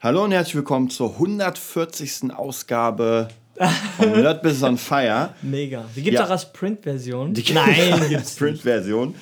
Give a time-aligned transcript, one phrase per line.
[0.00, 2.32] Hallo und herzlich willkommen zur 140.
[2.34, 3.28] Ausgabe
[3.96, 5.34] von Nerd Business on Fire.
[5.42, 5.84] Mega.
[5.96, 6.26] Die gibt es Ja.
[6.26, 7.34] auch als Print-Version.
[7.34, 7.74] Die Nein,
[8.08, 8.38] gibt's nicht.
[8.38, 9.14] Print-Version.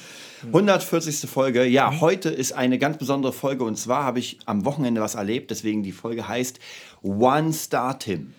[0.53, 1.29] 140.
[1.31, 1.65] Folge.
[1.65, 5.51] Ja, heute ist eine ganz besondere Folge und zwar habe ich am Wochenende was erlebt,
[5.51, 6.61] deswegen die Folge heißt
[7.03, 8.35] One Star Tim.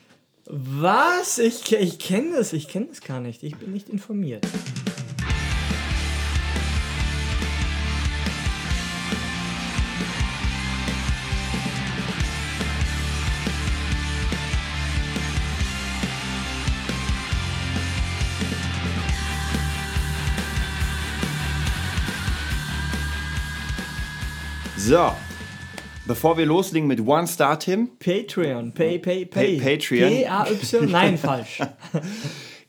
[0.45, 1.39] Was?
[1.39, 2.53] Ich, ich kenne das.
[2.53, 3.43] Ich kenne das gar nicht.
[3.43, 4.45] Ich bin nicht informiert.
[24.87, 25.11] So,
[26.05, 28.71] bevor wir loslegen mit One Star Tim, Patreon.
[28.73, 29.57] Pay, pay, pay.
[29.59, 30.09] Pa- Patreon.
[30.09, 30.89] P-A-Y.
[30.89, 31.59] Nein, falsch.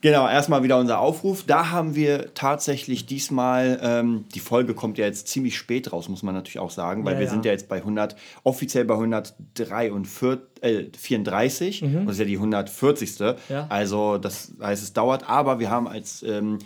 [0.01, 1.45] Genau, erstmal wieder unser Aufruf.
[1.45, 6.21] Da haben wir tatsächlich diesmal, ähm, die Folge kommt ja jetzt ziemlich spät raus, muss
[6.21, 7.31] man natürlich auch sagen, weil Ja, wir ja.
[7.31, 12.35] sind ja jetzt bei 100, offiziell bei 134, äh, 34 und das ist ja die
[12.37, 13.19] 140.
[13.19, 13.33] Mhm.
[13.47, 13.65] Ja.
[13.69, 16.59] Also das heißt, es dauert, aber wir haben als ähm,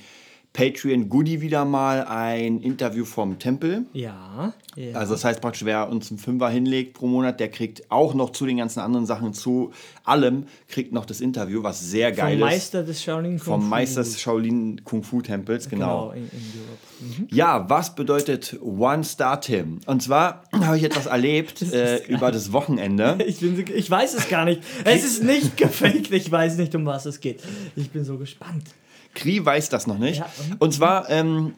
[0.54, 3.88] Patreon Goodie wieder mal ein Interview vom Tempel.
[3.92, 4.54] Ja.
[4.76, 4.94] ja.
[4.94, 8.30] Also das heißt praktisch, wer uns einen Fünfer hinlegt pro Monat, der kriegt auch noch
[8.30, 9.72] zu den ganzen anderen Sachen, zu
[10.04, 12.54] allem, kriegt noch das Interview, was sehr geil Vom ist.
[12.54, 13.68] Meister des Shaolin Kung Vom Fu.
[13.68, 16.10] Meister des Shaolin Kung Fu Tempels, genau.
[16.10, 16.80] Genau, in, in Europe.
[17.00, 17.28] Mhm.
[17.32, 19.80] Ja, was bedeutet One Star Tim?
[19.88, 23.18] Und zwar habe ich etwas erlebt äh, über das Wochenende.
[23.26, 24.62] Ich, bin so, ich weiß es gar nicht.
[24.84, 26.12] Es ist nicht gefaked.
[26.12, 27.42] Ich weiß nicht, um was es geht.
[27.76, 28.66] Ich bin so gespannt.
[29.14, 30.20] Kri weiß das noch nicht.
[30.20, 30.30] Ja.
[30.60, 31.54] Und zwar ähm,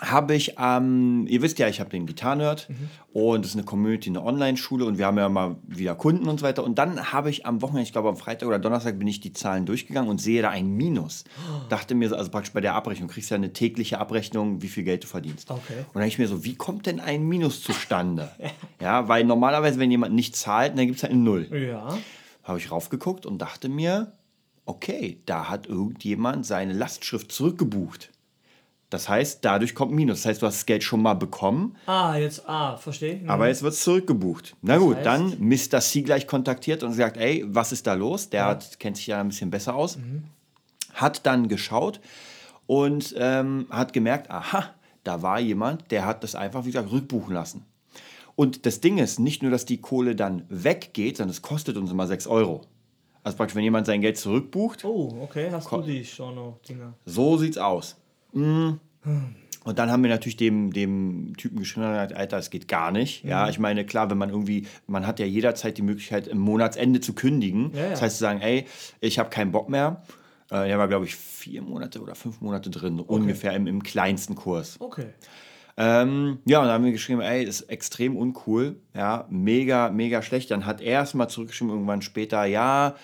[0.00, 2.68] habe ich am, ihr wisst ja, ich habe den Gitarrenerd
[3.12, 6.40] und das ist eine Community, eine Online-Schule und wir haben ja mal wieder Kunden und
[6.40, 6.64] so weiter.
[6.64, 9.32] Und dann habe ich am Wochenende, ich glaube am Freitag oder Donnerstag, bin ich die
[9.34, 11.24] Zahlen durchgegangen und sehe da ein Minus.
[11.68, 14.68] Dachte mir so, also praktisch bei der Abrechnung, kriegst du ja eine tägliche Abrechnung, wie
[14.68, 15.50] viel Geld du verdienst.
[15.50, 15.84] Okay.
[15.92, 18.30] Und dann ich mir so, wie kommt denn ein Minus zustande?
[18.80, 21.98] ja, weil normalerweise, wenn jemand nicht zahlt, dann gibt es halt eine Null Ja.
[22.44, 24.12] habe ich raufgeguckt und dachte mir,
[24.72, 28.10] okay, da hat irgendjemand seine Lastschrift zurückgebucht.
[28.90, 30.18] Das heißt, dadurch kommt Minus.
[30.22, 33.16] Das heißt, du hast das Geld schon mal bekommen, Ah, jetzt, ah, verstehe.
[33.16, 33.30] Mhm.
[33.30, 34.54] aber jetzt wird es zurückgebucht.
[34.60, 35.06] Na gut, heißt?
[35.06, 35.80] dann Mr.
[35.80, 38.28] C gleich kontaktiert und gesagt, ey, was ist da los?
[38.28, 39.98] Der hat, kennt sich ja ein bisschen besser aus.
[40.92, 42.00] Hat dann geschaut
[42.66, 47.32] und ähm, hat gemerkt, aha, da war jemand, der hat das einfach, wie gesagt, rückbuchen
[47.34, 47.64] lassen.
[48.34, 51.90] Und das Ding ist, nicht nur, dass die Kohle dann weggeht, sondern es kostet uns
[51.90, 52.62] immer 6 Euro.
[53.24, 55.48] Also praktisch, wenn jemand sein Geld zurückbucht, Oh, okay.
[55.52, 56.94] Hast du die Storno-Dinger?
[57.04, 57.96] so sieht's aus.
[58.32, 58.72] Mm.
[59.64, 63.22] Und dann haben wir natürlich dem, dem Typen geschrieben, Alter, es geht gar nicht.
[63.24, 67.00] Ja, ich meine, klar, wenn man irgendwie, man hat ja jederzeit die Möglichkeit, im Monatsende
[67.00, 67.70] zu kündigen.
[67.74, 67.90] Ja, ja.
[67.90, 68.66] Das heißt, zu sagen, ey,
[69.00, 70.02] ich habe keinen Bock mehr.
[70.50, 74.34] Äh, der war, glaube ich, vier Monate oder fünf Monate drin, ungefähr im, im kleinsten
[74.34, 74.76] Kurs.
[74.80, 75.06] Okay.
[75.76, 80.50] Ähm, ja, und dann haben wir geschrieben, ey, ist extrem uncool, ja, mega, mega schlecht.
[80.50, 82.94] Dann hat er erst mal zurückgeschrieben, irgendwann später, ja,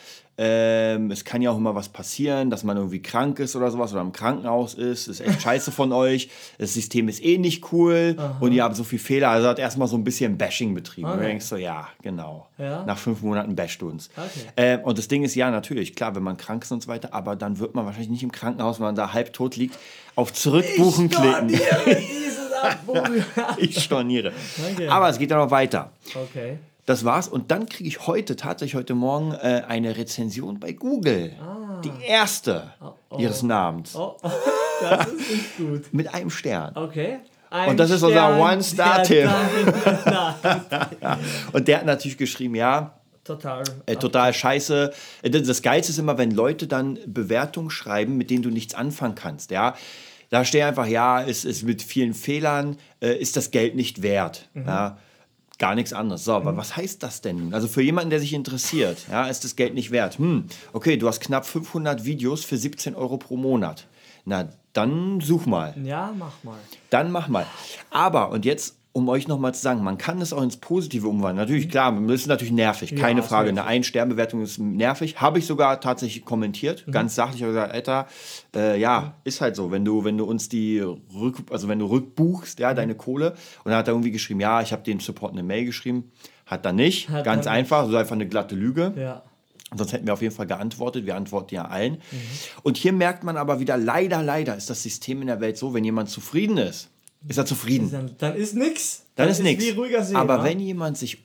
[0.40, 3.90] ähm, es kann ja auch immer was passieren, dass man irgendwie krank ist oder sowas
[3.92, 5.08] oder im Krankenhaus ist.
[5.08, 6.30] Ist echt scheiße von euch.
[6.58, 9.30] Das System ist eh nicht cool und ihr habt so viel Fehler.
[9.30, 11.08] Also hat erstmal so ein bisschen Bashing betrieben.
[11.08, 11.28] Und du Okay.
[11.30, 12.46] denkst so, ja, genau.
[12.56, 12.84] Ja.
[12.84, 14.10] Nach fünf Monaten basht uns.
[14.16, 14.46] Okay.
[14.56, 17.12] Ähm, und das Ding ist, ja, natürlich, klar, wenn man krank ist und so weiter,
[17.14, 19.76] aber dann wird man wahrscheinlich nicht im Krankenhaus, wenn man da halb tot liegt,
[20.14, 21.60] auf Zurückbuchen klicken.
[23.58, 24.32] Ich storniere.
[24.72, 24.88] Okay.
[24.88, 25.92] Aber es geht ja noch weiter.
[26.14, 26.58] okay.
[26.86, 27.28] Das war's.
[27.28, 31.32] Und dann kriege ich heute, tatsächlich heute Morgen, äh, eine Rezension bei Google.
[31.84, 32.72] Die erste
[33.18, 33.94] ihres Namens.
[33.94, 34.00] Ah.
[34.00, 34.16] Oh,
[34.80, 35.92] das ist nicht gut.
[35.92, 36.74] Mit einem Stern.
[36.74, 37.18] Okay.
[37.66, 39.28] Und das ist unser One-Star-Tipp.
[40.06, 41.18] Nein,
[41.52, 43.62] Und der hat natürlich geschrieben, ja, Total.
[43.86, 44.92] äh, total scheiße.
[45.22, 48.74] Äh, Das das Geilste ist immer, wenn Leute dann Bewertungen schreiben, mit denen du nichts
[48.74, 49.50] anfangen kannst.
[49.50, 49.76] Ja?
[50.30, 54.48] Da steht einfach, ja, es ist mit vielen Fehlern, äh, ist das Geld nicht wert.
[54.54, 54.98] Ja?
[55.58, 56.24] Gar nichts anderes.
[56.24, 57.54] So, aber was heißt das denn nun?
[57.54, 60.18] Also für jemanden, der sich interessiert, ja, ist das Geld nicht wert.
[60.18, 63.86] Hm, okay, du hast knapp 500 Videos für 17 Euro pro Monat.
[64.24, 65.74] Na, dann such mal.
[65.82, 66.58] Ja, mach mal.
[66.90, 67.46] Dann mach mal.
[67.90, 71.36] Aber, und jetzt, um euch nochmal zu sagen, man kann es auch ins Positive umwandeln.
[71.46, 73.50] Natürlich, klar, das ist natürlich nervig, keine ist Frage.
[73.50, 75.20] Eine Ein-Sternbewertung ist nervig.
[75.20, 76.92] Habe ich sogar tatsächlich kommentiert, Mhm.
[76.92, 78.06] ganz sachlich, habe gesagt, Alter,
[78.56, 81.86] äh, ja, ist halt so, wenn du, wenn du uns die rück, also wenn du
[81.86, 82.62] rückbuchst, Mhm.
[82.62, 83.32] ja, deine Kohle,
[83.64, 86.10] und dann hat er irgendwie geschrieben, ja, ich habe dem Support eine Mail geschrieben.
[86.46, 88.94] Hat er nicht, Hat ganz einfach, so einfach eine glatte Lüge.
[88.96, 89.22] Ja.
[89.76, 91.04] Sonst hätten wir auf jeden Fall geantwortet.
[91.04, 91.98] Wir antworten ja allen.
[92.62, 95.74] Und hier merkt man aber wieder, leider, leider ist das System in der Welt so,
[95.74, 96.88] wenn jemand zufrieden ist,
[97.26, 97.90] ist er zufrieden.
[97.90, 99.04] Dann, dann ist nix.
[99.16, 99.64] Dann ist nichts.
[99.64, 100.14] Wie ruhiger See.
[100.14, 101.18] Aber wenn jemand sich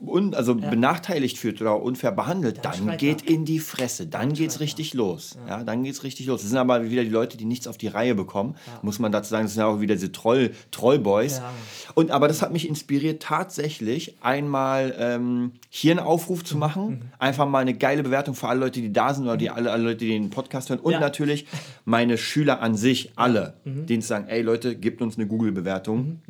[0.00, 4.06] un, also benachteiligt fühlt oder unfair behandelt, dann, schreit geht in die Fresse.
[4.06, 5.36] Dann, geht's richtig los.
[5.48, 5.62] Ja.
[5.64, 6.40] dann geht's richtig los.
[6.42, 8.54] Das sind aber wieder die Leute, die nichts auf die Reihe bekommen.
[8.82, 11.38] Muss man dazu sagen, das sind ja auch wieder diese Troll, Trollboys.
[11.38, 11.50] Ja.
[11.94, 16.86] Und aber das hat mich inspiriert, tatsächlich einmal ähm, hier einen Aufruf zu machen.
[16.90, 17.00] Mhm.
[17.18, 19.82] Einfach mal eine geile Bewertung für alle Leute, die da sind oder die alle, alle
[19.84, 20.80] Leute, die den Podcast hören.
[20.80, 21.00] Und Ja.
[21.00, 21.46] natürlich
[21.84, 23.86] meine Schüler an sich, alle, Mhm.
[23.86, 26.20] denen zu sagen, ey Leute, gebt uns eine Google-Bewertung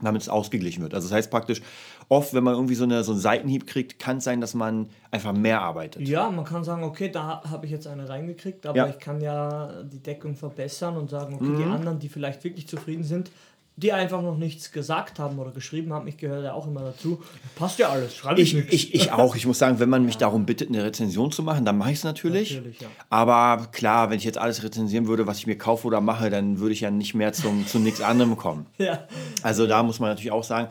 [0.00, 0.92] damit es ausgeglichen wird.
[0.92, 1.62] Also das heißt praktisch,
[2.08, 4.88] oft, wenn man irgendwie so, eine, so einen Seitenhieb kriegt, kann es sein, dass man
[5.10, 6.06] einfach mehr arbeitet.
[6.06, 8.84] Ja, man kann sagen, okay, da habe ich jetzt eine reingekriegt, aber Ja.
[8.86, 8.90] Mhm.
[8.92, 13.04] ich kann ja die Deckung verbessern und sagen, okay, die anderen, die vielleicht wirklich zufrieden
[13.04, 13.30] sind,
[13.76, 17.22] die einfach noch nichts gesagt haben oder geschrieben haben, ich gehöre ja auch immer dazu.
[17.56, 18.72] Passt ja alles, schreibe ich, Ich, nichts.
[18.72, 19.34] ich, ich auch.
[19.34, 21.98] Ich muss sagen, wenn man mich darum bittet, eine Rezension zu machen, dann mache ich
[21.98, 22.54] es natürlich.
[22.54, 22.88] Natürlich, ja.
[23.10, 26.60] Aber klar, wenn ich jetzt alles rezensieren würde, was ich mir kaufe oder mache, dann
[26.60, 28.66] würde ich ja nicht mehr zum, zu nichts anderem kommen.
[28.78, 29.08] Ja.
[29.42, 30.68] Also da muss man natürlich auch sagen.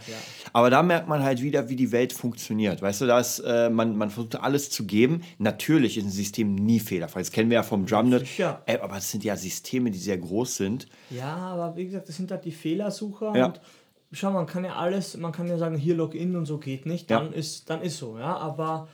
[0.51, 2.81] Aber da merkt man halt wieder, wie die Welt funktioniert.
[2.81, 5.23] Weißt du, dass äh, man, man versucht alles zu geben.
[5.39, 7.21] Natürlich ist ein System nie fehlerfrei.
[7.21, 8.27] Das kennen wir ja vom Drumnet.
[8.37, 10.87] Äh, aber es sind ja Systeme, die sehr groß sind.
[11.09, 12.51] Ja, aber wie gesagt, das sind halt die
[12.97, 13.45] Fehlersucher Ja.
[13.47, 13.61] und
[14.11, 17.09] schau, man kann ja alles, man kann ja sagen, hier Login und so geht nicht,
[17.09, 17.19] Ja.
[17.19, 18.87] dann ist dann ist so, ja, aber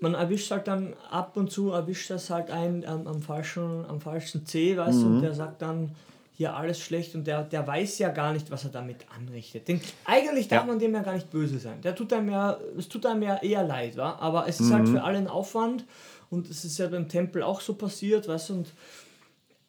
[0.00, 4.00] man erwischt halt dann ab und zu erwischt das halt ein am, am falschen am
[4.00, 5.14] falschen C, weißt du, Mhm.
[5.16, 5.94] und der sagt dann
[6.34, 9.68] hier alles schlecht und der, der weiß ja gar nicht, was er damit anrichtet.
[9.68, 10.66] Den, eigentlich darf Ja.
[10.66, 11.80] man dem ja gar nicht böse sein.
[11.82, 14.16] Der tut einem ja, es tut einem ja eher leid, wa?
[14.18, 14.92] aber es ist halt Mhm.
[14.92, 15.84] für alle ein Aufwand
[16.30, 18.72] und es ist ja beim Tempel auch so passiert, weißt du, und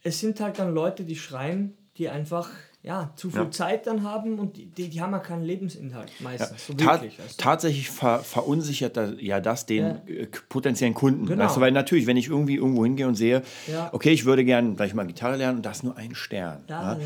[0.04, 2.50] es sind halt dann Leute, die schreien, die einfach
[2.86, 3.52] ja, zu viel Ja.
[3.52, 6.68] Zeit dann haben und die, die, die haben ja keinen Lebensinhalt meistens.
[6.68, 7.18] So Ta wirklich.
[7.18, 7.44] Weißt du?
[7.44, 10.02] Tatsächlich ver verunsichert da, ja das den Ja.
[10.06, 11.26] äh, potenziellen Kunden.
[11.26, 11.46] Genau.
[11.46, 13.42] Weißt du, weil natürlich, wenn ich irgendwie irgendwo hingehe und sehe,
[13.72, 13.90] Ja.
[13.94, 16.62] okay, ich würde gerne gleich mal Gitarre lernen und da ist nur ein Stern.
[16.68, 17.06] Ja, Ja, ja.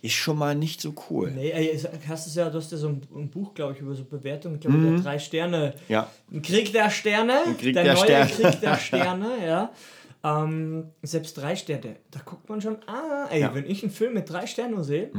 [0.00, 1.30] Ist schon mal nicht so cool.
[1.30, 1.78] Nee, ey,
[2.08, 4.54] hast es ja, du hast ja so ein, ein Buch, glaube ich, über so Bewertungen,
[4.54, 5.74] ich glaube, der drei Sterne.
[5.76, 5.92] Mhm.
[5.92, 6.10] Ja.
[6.32, 7.34] Ein Krieg der Sterne.
[7.58, 8.30] Krieg der, der neue Sterne.
[8.30, 9.70] Krieg der Sterne, ja.
[10.24, 13.50] Ähm, selbst drei Sterne, da guckt man schon, ah, ey, Ja.
[13.50, 13.54] Mhm.
[13.54, 15.10] wenn ich einen Film mit drei Sternen sehe,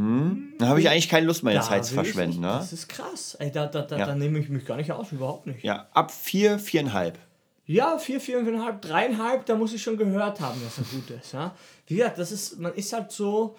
[0.57, 2.41] Da habe ich eigentlich keine Lust, meine Zeit zu verschwenden.
[2.41, 2.47] Ne?
[2.47, 3.35] Das ist krass.
[3.39, 4.05] Ey, da, da, da, Ja.
[4.07, 5.63] da nehme ich mich gar nicht aus, überhaupt nicht.
[5.63, 7.17] Ja, ab vier, viereinhalb.
[7.65, 11.31] Ja, vier, viereinhalb, dreieinhalb, da muss ich schon gehört haben, dass er gut ist.
[11.33, 11.55] Ja?
[11.87, 13.55] Wie gesagt, das ist, man ist halt so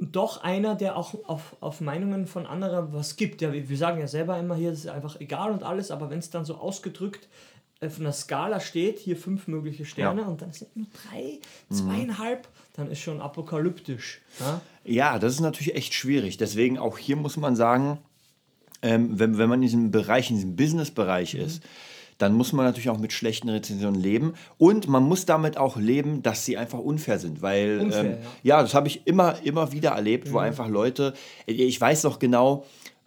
[0.00, 3.40] doch einer, der auch auf, auf Meinungen von anderen was gibt.
[3.40, 6.10] Ja, wir wir sagen ja selber immer hier, das ist einfach egal und alles, aber
[6.10, 7.28] wenn es dann so ausgedrückt
[7.82, 10.26] auf einer Skala steht, hier fünf mögliche Sterne Ja.
[10.26, 10.32] Mhm.
[10.32, 11.38] und dann sind nur drei,
[11.70, 14.20] zweieinhalb, dann ist schon apokalyptisch.
[14.40, 14.60] Ja?
[14.84, 16.36] Ja, das ist natürlich echt schwierig.
[16.36, 17.98] Deswegen auch hier muss man sagen,
[18.82, 21.40] ähm, wenn, wenn man in diesem Bereich, in diesem Business-Bereich Mhm.
[21.40, 21.62] ist,
[22.18, 24.34] dann muss man natürlich auch mit schlechten Rezensionen leben.
[24.58, 27.42] Und man muss damit auch leben, dass sie einfach unfair sind.
[27.42, 28.16] Weil, Unfair, ähm, ja.
[28.16, 28.22] Mhm.
[28.44, 28.62] ja.
[28.62, 31.14] das habe ich immer, immer wieder erlebt, wo einfach Leute,
[31.46, 32.64] ich weiß noch genau,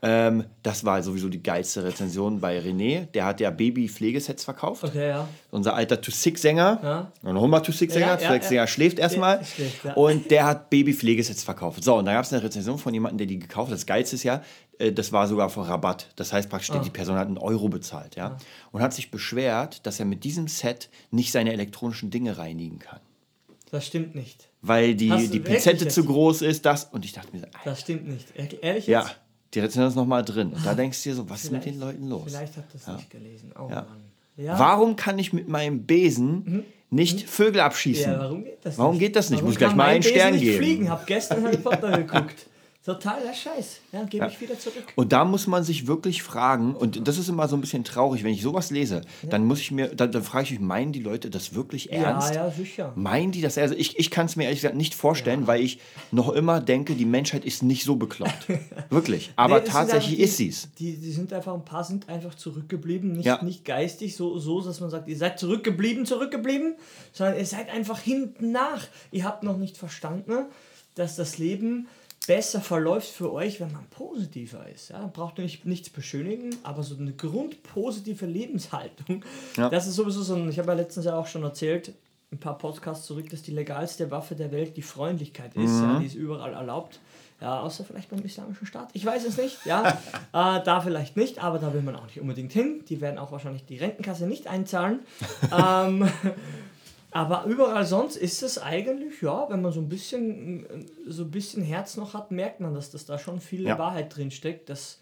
[0.08, 3.08] ähm, das war sowieso die geilste Rezension bei René.
[3.14, 4.84] Der hat ja Baby-Pflegesets verkauft.
[4.84, 5.28] Okay, ja.
[5.52, 6.80] Unser alter To-Six-Sänger.
[6.84, 7.12] Ja.
[7.24, 8.22] Und noch mal To-Six-Sänger.
[8.22, 8.68] Ja, ja, ja.
[8.68, 9.42] schläft erstmal.
[9.84, 9.94] Ja.
[9.96, 11.84] Und der hat Baby-Pflegesets verkauft.
[11.84, 13.78] So, und da gab es eine Rezension von jemandem, der die gekauft hat.
[13.78, 14.44] Das Geilste ist ja,
[14.78, 16.08] äh, das war sogar vor Rabatt.
[16.16, 16.80] Das heißt praktisch, Ah.
[16.80, 18.16] die Person hat einen Euro bezahlt.
[18.16, 18.38] Ja?
[18.72, 23.00] Und hat sich beschwert, dass er mit diesem Set nicht seine elektronischen Dinge reinigen kann.
[23.72, 24.48] Das stimmt nicht.
[24.62, 26.86] Weil die, Hast die Pinzette zu groß ist, das.
[26.86, 28.28] Und ich dachte mir, Alter, Das stimmt nicht.
[28.38, 29.16] Ehr- Ehrlich ja, jetzt?
[29.56, 30.52] Die Rezension ist nochmal drin.
[30.54, 32.24] Und da denkst du dir so, was ist mit den Vielleicht- Leuten los?
[32.28, 33.52] Vielleicht hat das nicht gelesen.
[33.58, 33.76] Oh Ja.
[33.76, 33.86] Mann.
[34.38, 34.60] Ja.
[34.60, 38.08] Warum kann ich mit meinem Besen nicht Vögel abschießen?
[38.12, 38.18] Mhm.
[38.18, 39.00] Ja, warum geht das Warum nicht?
[39.00, 39.40] geht das nicht?
[39.40, 40.58] Warum Muss gleich kann mal einen Besen Stern geben.
[40.58, 40.90] fliegen?
[40.90, 42.46] Hab gestern Harry Potter geguckt.
[42.86, 43.80] Totaler Scheiß.
[43.94, 44.84] Ja, gebe ich wieder zurück.
[44.96, 48.24] Und da muss man sich wirklich fragen, und das ist immer so ein bisschen traurig,
[48.24, 51.00] wenn ich sowas lese, dann muss ich mir, dann, dann frage ich mich, meinen die
[51.02, 52.36] Leute das wirklich ernst?
[52.36, 52.94] Ja, ja, sicher.
[52.96, 53.58] Meinen die das?
[53.58, 55.80] Also ich, ich kann es mir ehrlich gesagt nicht vorstellen, weil ich
[56.12, 58.48] noch immer denke, die Menschheit ist nicht so bekloppt.
[58.92, 59.32] wirklich.
[59.36, 60.70] Aber Nee, tatsächlich die- ist sie's.
[60.78, 63.44] Die, die sind einfach, ein paar sind einfach zurückgeblieben, nicht, Ja.
[63.44, 66.76] nicht geistig, so, so, dass man sagt, ihr seid zurückgeblieben, zurückgeblieben,
[67.14, 68.84] sondern ihr seid einfach hinten nach.
[69.12, 70.46] Ihr habt noch nicht verstanden,
[70.94, 71.88] dass das Leben
[72.28, 74.90] besser verläuft für euch, wenn man positiver ist.
[74.90, 75.08] Ja?
[75.08, 79.24] Braucht ihr nicht, nichts beschönigen, aber so eine grundpositive Lebenshaltung.
[79.58, 79.70] Ja.
[79.70, 81.94] Das ist sowieso so ein, ich habe ja letztens ja auch schon erzählt,
[82.32, 85.72] ein paar Podcasts zurück, dass die legalste Waffe der Welt die Freundlichkeit ist.
[85.72, 85.84] Mhm.
[85.84, 87.00] Ja, die ist überall erlaubt.
[87.42, 88.90] Ja, außer vielleicht beim Islamischen Staat.
[88.94, 89.66] Ich weiß es nicht.
[89.66, 89.90] Ja,
[90.34, 92.84] äh, da vielleicht nicht, aber da will man auch nicht unbedingt hin.
[92.88, 95.00] Die werden auch wahrscheinlich die Rentenkasse nicht einzahlen.
[95.52, 96.10] ähm,
[97.16, 100.66] aber überall sonst ist es eigentlich, ja, wenn man so ein bisschen,
[101.08, 103.80] so ein bisschen Herz noch hat, merkt man, dass das da schon viel Ja.
[103.80, 104.70] Wahrheit drin steckt.
[104.70, 105.00] Dass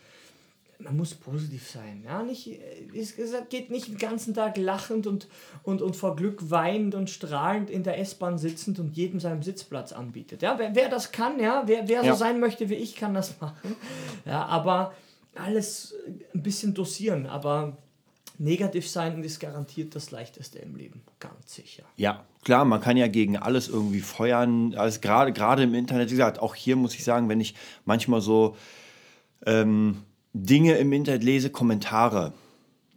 [0.77, 2.03] man muss positiv sein.
[2.05, 2.59] Ja, nicht,
[2.95, 5.27] es es geht nicht den ganzen Tag lachend und,
[5.63, 9.91] und, und vor Glück weinend und strahlend in der S-Bahn sitzend und jedem seinen Sitzplatz
[9.91, 10.43] anbietet.
[10.43, 12.13] Ja, wer, wer das kann, ja, wer, wer Ja.
[12.13, 13.75] so sein möchte wie ich, kann das machen.
[14.25, 14.93] Ja, aber
[15.33, 15.95] alles
[16.35, 17.75] ein bisschen dosieren, aber
[18.43, 21.83] negativ sein ist garantiert das Leichteste im Leben, ganz sicher.
[21.95, 24.75] Ja, klar, man kann ja gegen alles irgendwie feuern.
[24.75, 28.21] Also gerade gerade im Internet, wie gesagt, auch hier muss ich sagen, wenn ich manchmal
[28.21, 28.55] so
[29.45, 32.33] ähm, Dinge im Internet lese, Kommentare,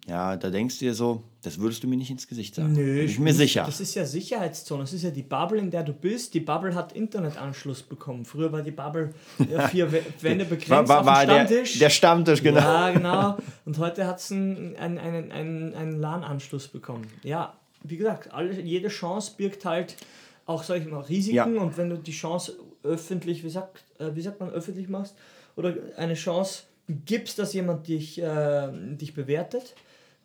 [0.08, 2.72] ja, da denkst du dir so, das würdest du mir nicht ins Gesicht sagen.
[2.72, 3.64] Nö, Bin ich mir sicher.
[3.66, 4.82] Das ist ja Sicherheitszone.
[4.82, 6.32] Das ist ja die Bubble, in der du bist.
[6.34, 8.25] Die Bubble hat Internetanschluss bekommen.
[8.25, 9.12] Früher war die Bubble
[9.50, 11.72] ja, vier Wände begrenzt war, war, war Stammtisch.
[11.72, 12.60] Der, der, Stammtisch, genau.
[12.60, 13.36] Ja, genau.
[13.64, 17.08] Und heute hat es einen, einen, einen, einen, einen LAN-Anschluss bekommen.
[17.25, 19.96] Ja, wie gesagt, alle, jede Chance birgt halt
[20.44, 21.56] auch, sag ich mal, Risiken.
[21.56, 21.60] Ja.
[21.60, 25.16] Und wenn du die Chance öffentlich, wie sagt, äh, wie sagt man, öffentlich machst,
[25.56, 29.75] oder eine Chance gibst, dass jemand dich, äh, dich bewertet,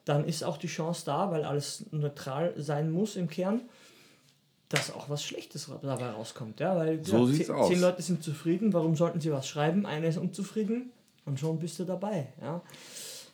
[0.06, 3.62] dann ist auch die Chance da, weil alles neutral sein muss im Kern,
[4.70, 6.60] dass auch was Schlechtes dabei rauskommt.
[6.60, 6.76] Ja?
[6.76, 9.86] Weil so gesagt, zehn, zehn Leute sind zufrieden, warum sollten sie was schreiben?
[9.86, 10.92] Einer ist unzufrieden
[11.26, 12.28] und schon bist du dabei.
[12.42, 12.62] Ja?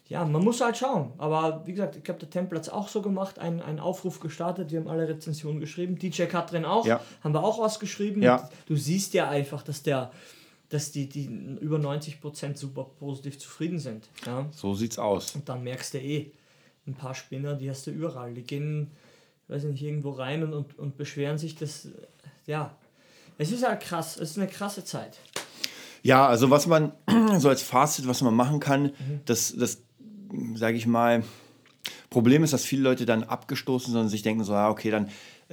[0.09, 1.11] ja, man muss halt schauen.
[1.17, 4.19] Aber wie gesagt, ich glaube, der Tempel hat es auch so gemacht, einen, einen Aufruf
[4.19, 7.01] gestartet, wir haben alle Rezensionen geschrieben, DJ Katrin auch, ja.
[7.23, 8.21] haben wir auch was geschrieben.
[8.21, 8.49] Ja.
[8.65, 10.11] Du siehst ja einfach, dass der
[10.69, 11.25] dass die, die
[11.61, 14.09] über 90% super positiv zufrieden sind.
[14.25, 14.47] Ja?
[14.51, 15.33] So sieht's aus.
[15.35, 16.31] Und dann merkst du eh,
[16.87, 18.33] ein paar Spinner, die hast du überall.
[18.33, 18.91] Die gehen,
[19.47, 21.89] weiß nicht, irgendwo rein und, und, und beschweren sich, dass,
[22.45, 22.75] ja,
[23.37, 25.19] es ist halt krass, es ist eine krasse Zeit.
[26.03, 26.91] Ja, also was man,
[27.37, 29.19] so als Fazit, was man machen kann, mhm.
[29.25, 29.81] das, das
[30.55, 31.23] sage ich mal,
[32.09, 35.09] Problem ist, dass viele Leute dann abgestoßen sind und sich denken so, ja, okay, dann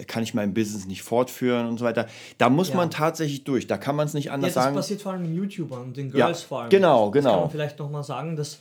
[0.06, 2.08] kann ich mein Business nicht fortführen und so weiter.
[2.38, 2.76] Da muss ja.
[2.76, 3.66] man tatsächlich durch.
[3.66, 4.76] Da kann man es nicht anders ja, das sagen.
[4.76, 6.70] Das passiert vor allem den YouTubern und den Girls ja, vor allem.
[6.70, 7.22] Genau, genau.
[7.22, 8.58] Das kann man vielleicht nochmal sagen, dass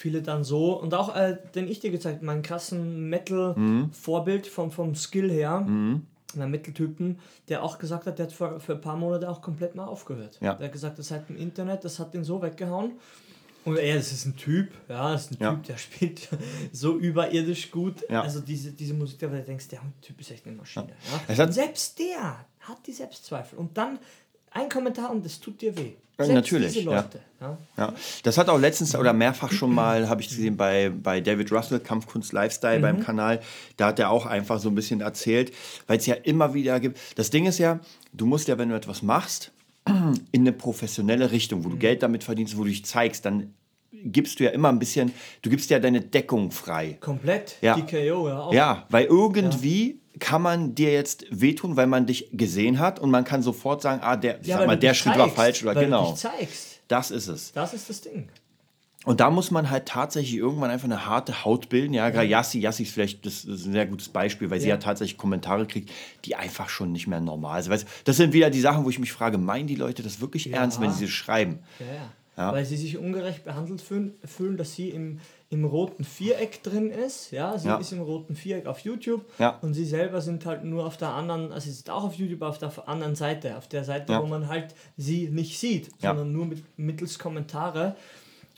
[0.00, 4.50] viele dann so und auch äh, den ich dir gezeigt, meinen krassen Metal-Vorbild mhm.
[4.50, 5.60] vom, vom Skill her.
[5.60, 6.06] Mhm.
[6.38, 9.74] Ein Metal-Typen, der auch gesagt hat, der hat für, für ein paar Monate auch komplett
[9.74, 10.38] mal aufgehört.
[10.40, 10.54] Ja.
[10.54, 12.92] Der hat gesagt, das hat im Internet, das hat den so weggehauen.
[13.64, 15.54] Und er, das ist ein Typ, ja, das ist ein ja.
[15.54, 16.28] Typ, der spielt
[16.72, 18.04] so überirdisch gut.
[18.08, 18.22] Ja.
[18.22, 20.92] Also diese, diese Musik, da du denkst, der Typ ist echt eine Maschine.
[21.28, 21.34] Ja.
[21.34, 21.52] ja.
[21.52, 23.58] Selbst der hat die Selbstzweifel.
[23.58, 23.98] Und dann
[24.50, 25.94] ein Kommentar und das tut dir weh.
[26.26, 26.84] Selbst Natürlich.
[26.84, 27.08] Ja.
[27.40, 27.58] ja.
[27.76, 27.94] Ja.
[28.22, 31.80] Das hat auch letztens oder mehrfach schon mal, habe ich gesehen, bei, bei David Russell,
[31.80, 32.82] Kampfkunst Lifestyle mhm.
[32.82, 33.40] beim Kanal,
[33.76, 35.52] da hat er auch einfach so ein bisschen erzählt,
[35.86, 36.98] weil es ja immer wieder gibt.
[37.16, 37.80] Das Ding ist ja,
[38.12, 39.52] du musst ja, wenn du etwas machst,
[39.86, 41.80] in eine professionelle Richtung, wo du mhm.
[41.80, 43.54] Geld damit verdienst, wo du dich zeigst, dann
[43.92, 45.12] gibst du ja immer ein bisschen,
[45.42, 46.98] du gibst ja deine Deckung frei.
[47.00, 47.56] Komplett.
[47.60, 47.74] Ja.
[47.74, 48.40] Die KO, ja.
[48.40, 48.52] Auch.
[48.52, 53.24] Ja, weil irgendwie kann man dir jetzt wehtun, weil man dich gesehen hat und man
[53.24, 55.84] kann sofort sagen, ah, der, ja, sag mal, der Schritt zeigst, war falsch oder weil
[55.84, 56.06] genau.
[56.06, 56.80] Du dich zeigst.
[56.88, 57.52] Das ist es.
[57.52, 58.28] Das ist das Ding.
[59.06, 61.94] Und da muss man halt tatsächlich irgendwann einfach eine harte Haut bilden.
[61.94, 64.62] Ja, gerade Yassi, Yassi ist vielleicht das ist ein sehr gutes Beispiel, weil ja.
[64.62, 65.90] sie ja tatsächlich Kommentare kriegt,
[66.26, 67.72] die einfach schon nicht mehr normal sind.
[67.72, 70.46] Weißt, das sind wieder die Sachen, wo ich mich frage, meinen die Leute das wirklich
[70.46, 70.58] ja.
[70.58, 71.60] ernst, wenn sie das schreiben?
[71.78, 72.12] Ja, ja.
[72.52, 75.20] Weil sie sich ungerecht behandelt fühlen, fühlen dass sie im
[75.50, 77.32] im roten Viereck drin ist.
[77.32, 77.76] Ja, sie ja.
[77.76, 79.58] ist im roten Viereck auf YouTube ja.
[79.62, 82.42] und sie selber sind halt nur auf der anderen, also sie ist auch auf YouTube,
[82.42, 84.22] auf der anderen Seite, auf der Seite, ja.
[84.22, 87.96] wo man halt sie nicht sieht, sondern nur mit, mittels Kommentare.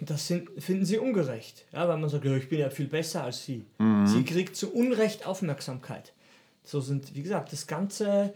[0.01, 3.25] Das sind, finden sie ungerecht, ja, weil man sagt, ja, ich bin ja viel besser
[3.25, 3.65] als sie.
[3.79, 4.07] Mhm.
[4.07, 6.13] Sie kriegt zu Unrecht Aufmerksamkeit.
[6.65, 8.35] So sind, wie gesagt, das Ganze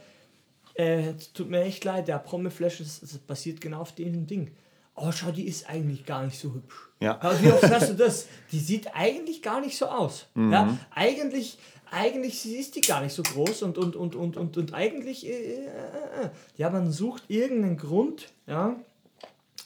[0.75, 4.53] äh, tut mir echt leid, der Promiflash, das, das basiert genau auf dem Ding
[4.97, 6.75] oh, schau, die ist eigentlich gar nicht so hübsch.
[7.01, 7.21] Ja.
[7.41, 8.27] wie oft hast du das?
[8.53, 10.27] Die sieht eigentlich gar nicht so aus.
[10.35, 10.53] Mhm.
[10.53, 11.59] Ja, eigentlich,
[11.91, 15.31] eigentlich ist die gar nicht so groß und, und, und, und, und, und eigentlich, äh,
[15.31, 16.31] äh, äh.
[16.57, 18.77] ja, man sucht irgendeinen Grund, ja,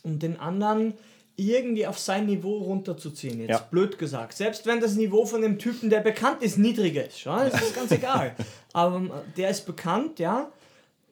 [0.03, 0.95] um den anderen
[1.37, 3.41] irgendwie auf sein Niveau runterzuziehen.
[3.41, 3.59] Jetzt ja.
[3.59, 4.35] blöd gesagt.
[4.35, 7.75] Selbst wenn das Niveau von dem Typen, der bekannt ist, niedriger ist, ja, das ist
[7.75, 8.35] ganz egal.
[8.73, 10.51] Aber ähm, der ist bekannt, ja,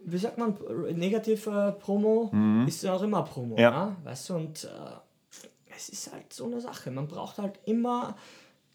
[0.05, 0.57] wie sagt man,
[0.95, 2.67] negative Promo mhm.
[2.67, 3.71] ist ja auch immer Promo, ja.
[3.71, 3.97] ja?
[4.05, 4.69] weißt du, und äh,
[5.77, 6.91] es ist halt so eine Sache.
[6.91, 8.17] Man braucht halt immer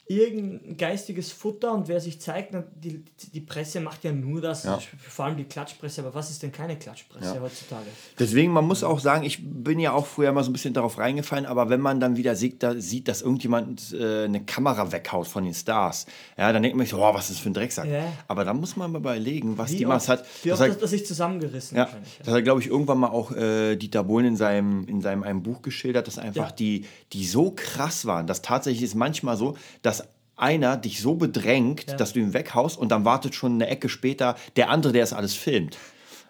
[0.06, 4.78] irgendein geistiges Futter und wer sich zeigt, die, die Presse macht ja nur das, ja.
[4.98, 7.42] vor allem die Klatschpresse, aber was ist denn keine Klatschpresse ja.
[7.42, 7.86] heutzutage?
[8.20, 10.98] Deswegen, man muss auch sagen, ich bin ja auch früher mal so ein bisschen darauf
[10.98, 15.28] reingefallen, aber wenn man dann wieder sieht, da, sieht dass irgendjemand äh, eine Kamera weghaut
[15.28, 16.06] von den Stars,
[16.38, 17.88] ja, dann denkt man sich, oh, was ist das für ein Drecksack?
[17.88, 18.12] Ja.
[18.28, 20.26] Aber da muss man mal überlegen, was Wie die Masse hat.
[20.44, 21.78] Wie oft hat das sich zusammengerissen?
[21.78, 21.90] Ja,
[22.24, 25.44] das hat, glaube ich, irgendwann mal auch äh, Dieter Bohlen in seinem, in seinem einem
[25.44, 30.03] Buch geschildert, dass einfach die, die so krass waren, dass tatsächlich ist manchmal so, dass
[30.36, 31.96] einer dich so bedrängt, ja.
[31.96, 35.14] dass du ihn weghaust und dann wartet schon eine Ecke später der andere, der es
[35.14, 35.78] alles filmt.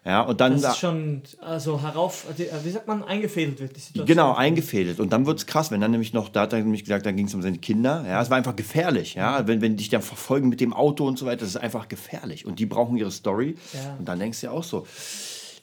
[0.05, 3.79] Ja, und dann das da, ist schon also herauf, wie sagt man, eingefädelt wird die
[3.79, 4.05] Situation.
[4.05, 4.99] Genau, eingefädelt.
[4.99, 7.11] Und dann wird es krass, wenn dann nämlich noch, da hat er nämlich gesagt, da
[7.11, 8.03] ging es um seine Kinder.
[8.05, 9.13] Ja, es war einfach gefährlich.
[9.15, 11.87] Ja, wenn, wenn dich dann verfolgen mit dem Auto und so weiter, das ist einfach
[11.87, 12.45] gefährlich.
[12.45, 13.55] Und die brauchen ihre Story.
[13.71, 13.95] Ja.
[13.97, 14.85] Und dann denkst du ja auch so,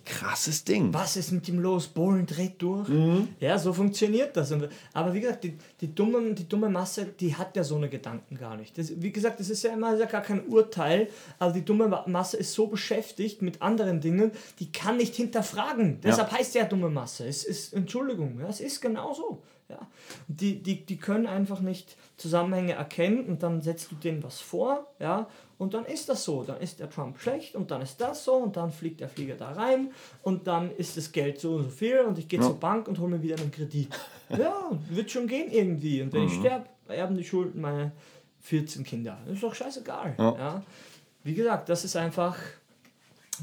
[0.04, 0.92] Krasses Ding.
[0.94, 1.86] Was ist mit ihm los?
[1.88, 2.88] Bohlen dreht durch.
[2.88, 3.28] Mhm.
[3.38, 4.52] Ja, so funktioniert das.
[4.92, 8.36] Aber wie gesagt, die, die, dumme, die dumme Masse, die hat ja so eine Gedanken
[8.36, 8.76] gar nicht.
[8.78, 12.04] Das, wie gesagt, das ist ja immer ja gar kein Urteil, aber die dumme Ma-
[12.06, 16.00] Masse ist so beschäftigt mit anderen Dingen, die kann nicht hinterfragen.
[16.02, 17.26] Deshalb heißt ja dumme Masse.
[17.26, 19.42] Es ist, Entschuldigung, ja, es ist genau so.
[19.70, 19.78] Ja.
[20.26, 24.86] Die, die, die können einfach nicht Zusammenhänge erkennen und dann setzt du denen was vor,
[24.98, 26.42] ja, und dann ist das so.
[26.42, 29.34] Dann ist der Trump schlecht und dann ist das so und dann fliegt der Flieger
[29.36, 32.58] da rein und dann ist das Geld so und so viel und ich gehe zur
[32.58, 33.88] Bank und hole mir wieder einen Kredit.
[34.38, 36.00] Ja, wird schon gehen irgendwie.
[36.02, 37.90] Und wenn ich sterbe, erben die Schulden meine
[38.42, 39.18] 14 Kinder.
[39.24, 40.14] Das ist doch scheißegal.
[40.16, 40.62] Ja.
[41.24, 42.38] Wie gesagt, das ist einfach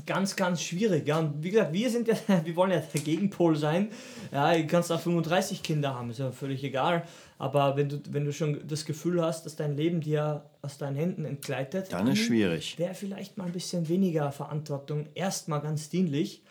[0.06, 1.08] ganz, ganz schwierig.
[1.08, 3.90] Ja, und wie gesagt, wir sind ja, wir wollen ja der Gegenpol sein.
[4.32, 7.04] Ja, du kannst auch 35 Kinder haben, ist ja völlig egal.
[7.38, 10.96] Aber wenn du, wenn du schon das Gefühl hast, dass dein Leben dir aus deinen
[10.96, 12.78] Händen entgleitet, Dann ist schwierig.
[12.80, 16.42] wäre vielleicht mal ein bisschen weniger Verantwortung erstmal ganz dienlich,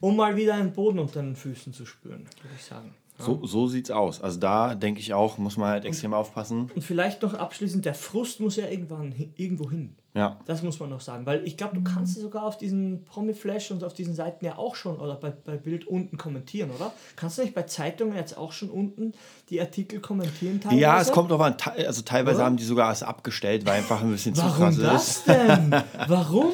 [0.00, 2.94] um mal wieder einen Boden unter den Füßen zu spüren, würde ich sagen.
[3.18, 3.24] Ja.
[3.24, 4.20] So, so sieht's aus.
[4.20, 6.70] Also da denke ich auch, muss man halt extrem aufpassen.
[6.74, 9.94] Und vielleicht noch abschließend, der Frust muss ja irgendwann irgendwo hin.
[10.14, 10.38] Ja.
[10.44, 13.82] Das muss man noch sagen, weil ich glaube, du kannst sogar auf diesen Promi-Flash und
[13.82, 16.92] auf diesen Seiten ja auch schon oder bei, bei Bild unten kommentieren, oder?
[17.16, 19.12] Kannst du nicht bei Zeitungen jetzt auch schon unten
[19.48, 20.80] die Artikel kommentieren teilweise?
[20.82, 21.30] Ja, es kommt.
[21.30, 22.44] Te- Also teilweise Oder?
[22.44, 25.28] haben die sogar es abgestellt, weil einfach ein bisschen zu Warum krass das ist.
[25.28, 25.70] denn?
[26.08, 26.52] Warum?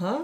[0.00, 0.20] Ha?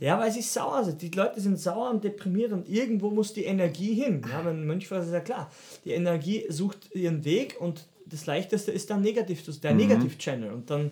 [0.00, 1.00] Ja, weil sie sauer sind.
[1.02, 4.22] Die Leute sind sauer und deprimiert und irgendwo muss die Energie hin.
[4.28, 5.50] Ja, mein Mönch war es ja klar.
[5.84, 10.52] Die Energie sucht ihren Weg und das Leichteste ist dann negativ, das- der Negativ-Channel.
[10.52, 10.90] Und dann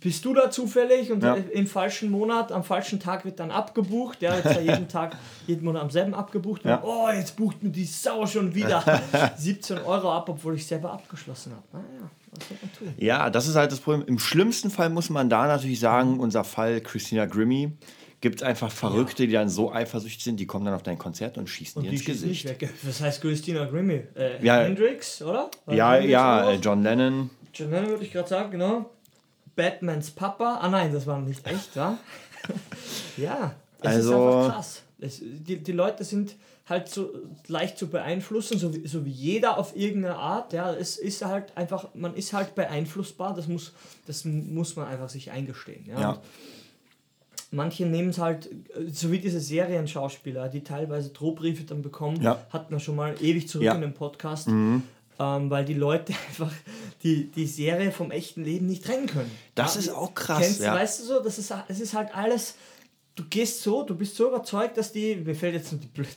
[0.00, 1.34] bist du da zufällig und Ja.
[1.34, 4.20] im falschen Monat, am falschen Tag wird dann abgebucht.
[4.22, 6.64] Ja, jetzt ja jeden Tag, jeden Monat am selben abgebucht.
[6.64, 6.82] Und, Ja.
[6.84, 8.82] Oh, jetzt bucht mir die Sau schon wieder
[9.36, 11.62] 17 Euro ab, obwohl ich selber abgeschlossen habe.
[11.72, 12.94] Naja, was soll man tun?
[12.98, 14.04] Ja, das ist halt das Problem.
[14.06, 17.72] Im schlimmsten Fall muss man da natürlich sagen, unser Fall Christina Grimmie,
[18.20, 21.38] gibt es einfach Verrückte, die dann so eifersüchtig sind, die kommen dann auf dein Konzert
[21.38, 22.60] und schießen dir Die ins schießt nicht Gesicht.
[22.62, 22.70] weg.
[22.82, 24.02] Was heißt Christina Grimmie?
[24.16, 24.62] Äh, Ja.
[24.62, 25.50] Hendrix, oder?
[25.66, 26.58] War Ja, Hendrix ja, auch?
[26.60, 27.30] John Lennon.
[27.54, 28.90] John Lennon würde ich gerade sagen, genau.
[29.58, 30.58] Batmans Papa.
[30.62, 31.98] Ah nein, das war nicht echt, wa?
[33.16, 34.82] ja, es Also- ist einfach krass.
[35.00, 36.34] Es, die, die Leute sind
[36.68, 37.10] halt so
[37.46, 40.52] leicht zu beeinflussen, so wie, so wie jeder auf irgendeine Art.
[40.52, 43.72] Ja, es ist halt einfach, man ist halt beeinflussbar, das muss,
[44.06, 45.86] das muss man einfach sich eingestehen.
[45.86, 46.00] Ja.
[46.00, 46.18] Ja.
[47.50, 48.50] Manche nehmen es halt,
[48.92, 52.44] so wie diese Serienschauspieler, die teilweise Drohbriefe dann bekommen, Ja.
[52.52, 53.74] hatten wir schon mal ewig zurück Ja.
[53.74, 54.48] in dem Podcast,
[55.18, 56.52] ähm, weil die Leute einfach
[57.02, 59.30] die, die Serie vom echten Leben nicht trennen können.
[59.54, 60.74] Das Ja, ist auch krass, Kennst, ja.
[60.74, 62.54] Weißt du so, das ist, es ist halt alles,
[63.14, 66.08] du gehst so, du bist so überzeugt, dass die, mir fällt jetzt nur die, blöde-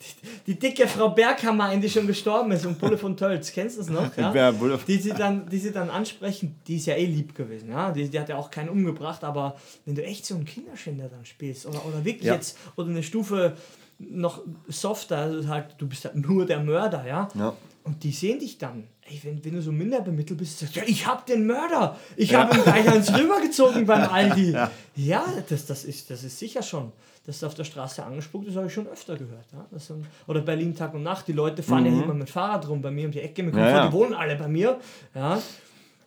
[0.45, 3.77] die, die dicke Frau Berghammer ein, die schon gestorben ist und Bulle von Tölz, kennst
[3.77, 4.15] du das noch?
[4.17, 4.33] Ja?
[4.35, 7.69] Ja, Bulle die, sie dann, die sie dann ansprechen, die ist ja eh lieb gewesen,
[7.69, 7.91] ja?
[7.91, 11.25] die, die hat ja auch keinen umgebracht, aber wenn du echt so einen Kinderschänder dann
[11.25, 12.35] spielst oder, oder wirklich Ja.
[12.35, 13.55] jetzt, oder eine Stufe
[13.97, 17.27] noch softer, also halt, du bist halt nur der Mörder, ja?
[17.35, 17.55] Ja.
[17.83, 18.87] Und die sehen dich dann.
[19.01, 21.97] Ey, wenn, wenn du so minder bemittelt bist, sagst du, ja, ich hab den Mörder.
[22.15, 24.55] Ich hab ihn gleich ans rübergezogen beim Aldi.
[24.95, 26.91] Ja, das, das, ist, das ist sicher schon.
[27.25, 29.45] Dass du auf der Straße angespuckt ist, habe ich schon öfter gehört.
[29.51, 29.65] Ja?
[29.71, 31.27] Das sind, oder Berlin Tag und Nacht.
[31.27, 33.43] Die Leute fahren ja immer mit Fahrrad rum bei mir um die Ecke.
[33.43, 33.57] Mir Mhm.
[33.57, 33.87] Ja, vor, ja.
[33.87, 34.79] Die wohnen alle bei mir.
[35.13, 35.41] Ja?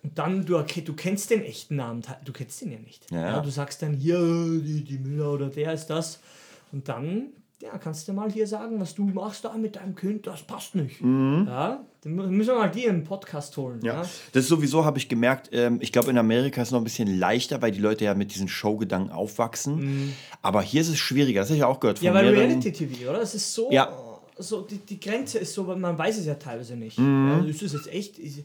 [0.03, 3.09] Und dann, du, du kennst den echten Namen, du kennst den ja nicht.
[3.11, 3.39] Ja, ja.
[3.39, 6.19] Du sagst dann, hier, die, die Müller oder der ist das.
[6.71, 7.27] Und dann
[7.61, 10.75] ja, kannst du mal hier sagen, was du machst da mit deinem Kind, das passt
[10.75, 10.99] nicht.
[11.01, 13.79] Ja, dann mü- müssen wir mal die in den Podcast holen.
[13.83, 13.93] Ja.
[13.93, 13.99] Mhm.
[14.01, 16.81] Ja, das ist sowieso, habe ich gemerkt, ähm, ich glaube, in Amerika ist es noch
[16.81, 20.13] ein bisschen leichter, weil die Leute ja mit diesen Showgedanken aufwachsen.
[20.41, 22.01] Aber hier ist es schwieriger, das habe ich auch gehört.
[22.01, 22.05] Mhm.
[22.07, 23.21] Ja, von weil Reality-TV, oder?
[23.21, 23.89] Es ist so, Ja.
[24.37, 26.99] so die, die Grenze ist so, man weiß es ja teilweise nicht.
[26.99, 27.29] Mhm.
[27.45, 28.39] Ja, ist es jetzt echt, ist,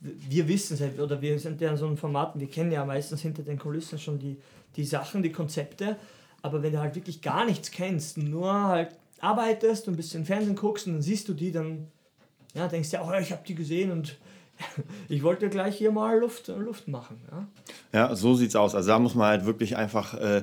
[0.00, 2.84] wir wissen es halt, oder wir sind ja in so einem Formaten, wir kennen ja
[2.84, 4.36] meistens hinter den Kulissen schon die,
[4.76, 5.96] die Sachen, die Konzepte,
[6.42, 10.56] aber wenn du halt wirklich gar nichts kennst, nur halt arbeitest und ein bisschen Fernsehen
[10.56, 11.86] guckst und dann siehst du die, dann
[12.54, 14.16] ja, denkst du ja, oh, ich habe die gesehen und
[15.08, 17.20] ich wollte gleich hier mal Luft, Luft machen.
[17.30, 17.46] Ja?
[18.08, 18.74] Ja, so sieht's aus.
[18.74, 20.42] Also da muss man halt wirklich einfach äh,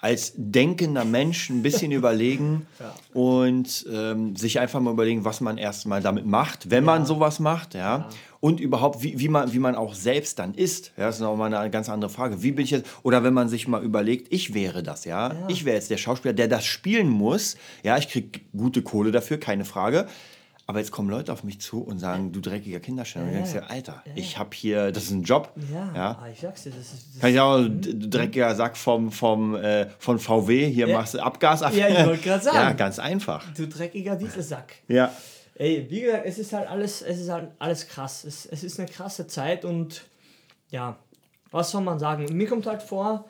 [0.00, 2.94] als denkender Mensch ein bisschen überlegen Ja.
[3.14, 7.74] und ähm, sich einfach mal überlegen, was man erstmal damit macht, wenn man sowas macht,
[7.74, 8.08] ja.
[8.40, 10.92] Und überhaupt, wie, wie, man, wie man auch selbst dann ist.
[10.96, 12.40] Ja, das ist nochmal eine ganz andere Frage.
[12.42, 12.86] Wie bin ich jetzt?
[13.02, 15.34] Oder wenn man sich mal überlegt, ich wäre das, ja.
[15.48, 17.56] Ich wäre jetzt der Schauspieler, der das spielen muss.
[17.82, 20.06] Ja, ich kriege gute Kohle dafür, keine Frage.
[20.68, 23.24] Aber jetzt kommen Leute auf mich zu und sagen, du dreckiger Kinderstelle.
[23.24, 25.50] Und du denkst dir, Alter, ich habe hier, das ist ein Job.
[25.72, 26.10] Ja, ja.
[26.22, 27.06] Ah, ich sag's dir, das ist.
[27.14, 30.98] Das Kann ich auch, d- dreckiger Sack vom, vom, äh, von VW, hier Ja.
[30.98, 31.72] machst du Abgas ab.
[31.74, 32.56] Ja, ich wollte gerade sagen.
[32.56, 33.44] Ja, ganz einfach.
[33.56, 34.74] du dreckiger Dieselsack.
[34.88, 35.10] Ja.
[35.58, 38.24] Ey, wie gesagt, es ist halt alles, es ist halt alles krass.
[38.24, 40.04] Es, es ist eine krasse Zeit und
[40.70, 40.96] ja,
[41.50, 42.26] was soll man sagen?
[42.36, 43.24] Mir kommt halt vor,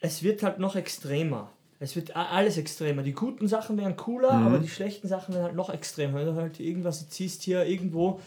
[0.00, 1.50] es wird halt noch extremer.
[1.80, 3.02] Es wird alles extremer.
[3.02, 4.46] Die guten Sachen wären cooler, Mhm.
[4.46, 6.20] aber die schlechten Sachen wären halt noch extremer.
[6.20, 8.20] Wenn du halt irgendwas ziehst hier irgendwo,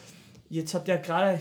[0.48, 1.40] jetzt hat der gerade,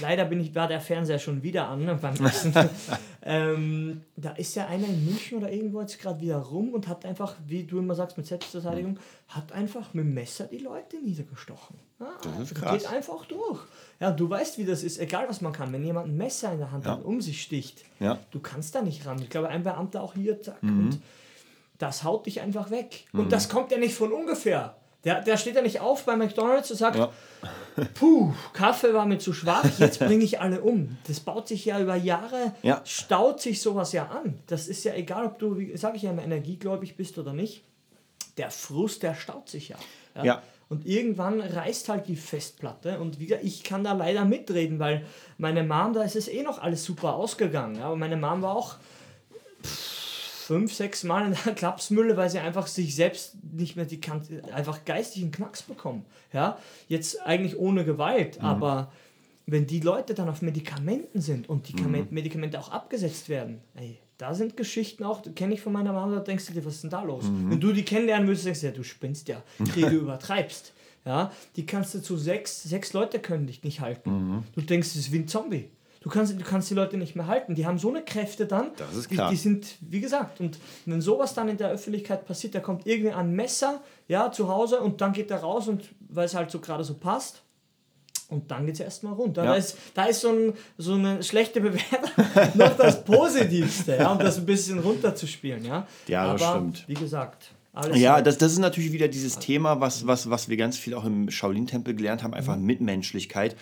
[0.00, 2.52] leider bin ich, war der Fernseher schon wieder an ne, beim Essen.
[3.22, 7.04] ähm, da ist ja einer in München oder irgendwo jetzt gerade wieder rum und hat
[7.04, 11.76] einfach, wie du immer sagst, mit Selbstverteidigung, hat einfach mit dem Messer die Leute niedergestochen.
[11.98, 12.86] Ja, Das ist Geht krass.
[12.86, 13.60] einfach durch.
[14.00, 15.72] Ja, du weißt, wie das ist, egal was man kann.
[15.72, 16.92] Wenn jemand ein Messer in der Hand Ja.
[16.92, 18.18] hat und um sich sticht, Ja.
[18.30, 19.18] du kannst da nicht ran.
[19.20, 20.62] Ich glaube, ein Beamter auch hier, zack.
[20.62, 20.78] Mhm.
[20.88, 21.00] Und
[21.78, 23.04] das haut dich einfach weg.
[23.12, 24.76] Und das kommt ja nicht von ungefähr.
[25.04, 27.10] Der, der steht ja nicht auf bei McDonalds und sagt, Ja.
[27.94, 30.96] puh, Kaffee war mir zu schwach, jetzt bringe ich alle um.
[31.06, 32.80] Das baut sich ja über Jahre, Ja.
[32.84, 34.38] staut sich sowas ja an.
[34.48, 37.62] Das ist ja egal, ob du, sage ich ja immer, energiegläubig bist oder nicht.
[38.36, 39.76] Der Frust, der staut sich ja.
[40.22, 40.42] Ja.
[40.68, 42.98] Und irgendwann reißt halt die Festplatte.
[42.98, 45.06] Und wie gesagt, ich kann da leider mitreden, weil
[45.38, 47.76] meine Mom, da ist es eh noch alles super ausgegangen.
[47.76, 47.84] Ja?
[47.86, 48.74] Aber meine Mom war auch
[50.46, 54.22] fünf, sechs Mal in der Klapsmülle, weil sie einfach sich selbst nicht mehr die kann,
[54.52, 56.04] einfach geistigen Knacks bekommen.
[56.32, 56.58] Ja?
[56.88, 58.92] Jetzt eigentlich ohne Gewalt, aber
[59.46, 63.98] wenn die Leute dann auf Medikamenten sind und die Kamen- Medikamente auch abgesetzt werden, ey,
[64.18, 66.82] da sind Geschichten auch, kenne ich von meiner Mama, da denkst du dir, was ist
[66.84, 67.24] denn da los?
[67.50, 70.72] Wenn du die kennenlernen würdest, denkst du, ja, du spinnst ja, die du übertreibst.
[71.04, 74.42] Ja, die kannst du zu sechs, sechs Leute können dich nicht halten.
[74.56, 75.68] Du denkst, es ist wie ein Zombie.
[76.06, 77.56] Du kannst, du kannst die Leute nicht mehr halten.
[77.56, 78.70] Die haben so eine Kräfte dann.
[78.76, 79.28] Das ist die, klar.
[79.28, 83.10] die sind, wie gesagt, und wenn sowas dann in der Öffentlichkeit passiert, da kommt irgendwie
[83.10, 86.60] ein Messer, ja, zu Hause und dann geht er raus und weil es halt so
[86.60, 87.42] gerade so passt.
[88.28, 89.42] Und dann geht es erstmal runter.
[89.42, 89.50] Ja.
[89.50, 94.20] Da ist, da ist so, ein, so eine schlechte Bewertung noch das Positivste, ja, um
[94.20, 95.64] das ein bisschen runterzuspielen.
[95.64, 96.84] Ja, Ja, das Aber, stimmt.
[96.86, 100.56] Wie gesagt, alles Ja, das, das ist natürlich wieder dieses Thema, was, was, was wir
[100.56, 103.56] ganz viel auch im Shaolin-Tempel gelernt haben, einfach Mitmenschlichkeit.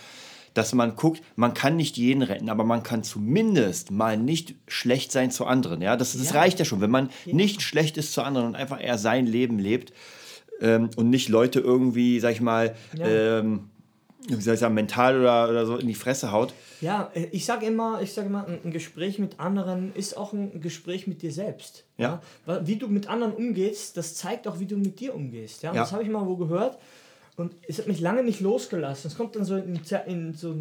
[0.55, 5.11] Dass man guckt, man kann nicht jeden retten, aber man kann zumindest mal nicht schlecht
[5.13, 5.83] sein zu anderen.
[5.83, 6.41] Ja, das, das Ja.
[6.41, 9.59] reicht ja schon, wenn man nicht schlecht ist zu anderen und einfach eher sein Leben
[9.59, 9.93] lebt
[10.61, 13.07] ähm, und nicht Leute irgendwie, sag ich mal, Ja.
[13.41, 13.69] ähm,
[14.29, 16.55] wie soll ich sagen, mental oder, oder so in die Fresse haut.
[16.81, 20.61] Ja, äh, ich sage immer, ich sage immer, ein Gespräch mit anderen ist auch ein
[20.63, 21.85] Gespräch mit dir selbst.
[21.99, 22.23] Ja.
[22.47, 25.63] Weil Wie du mit anderen umgehst, das zeigt auch, wie du mit dir umgehst.
[25.65, 25.81] Ja, Ja.
[25.81, 26.79] das habe ich mal wo gehört
[27.37, 29.11] und es hat mich lange nicht losgelassen.
[29.11, 30.55] Es kommt dann so in, in so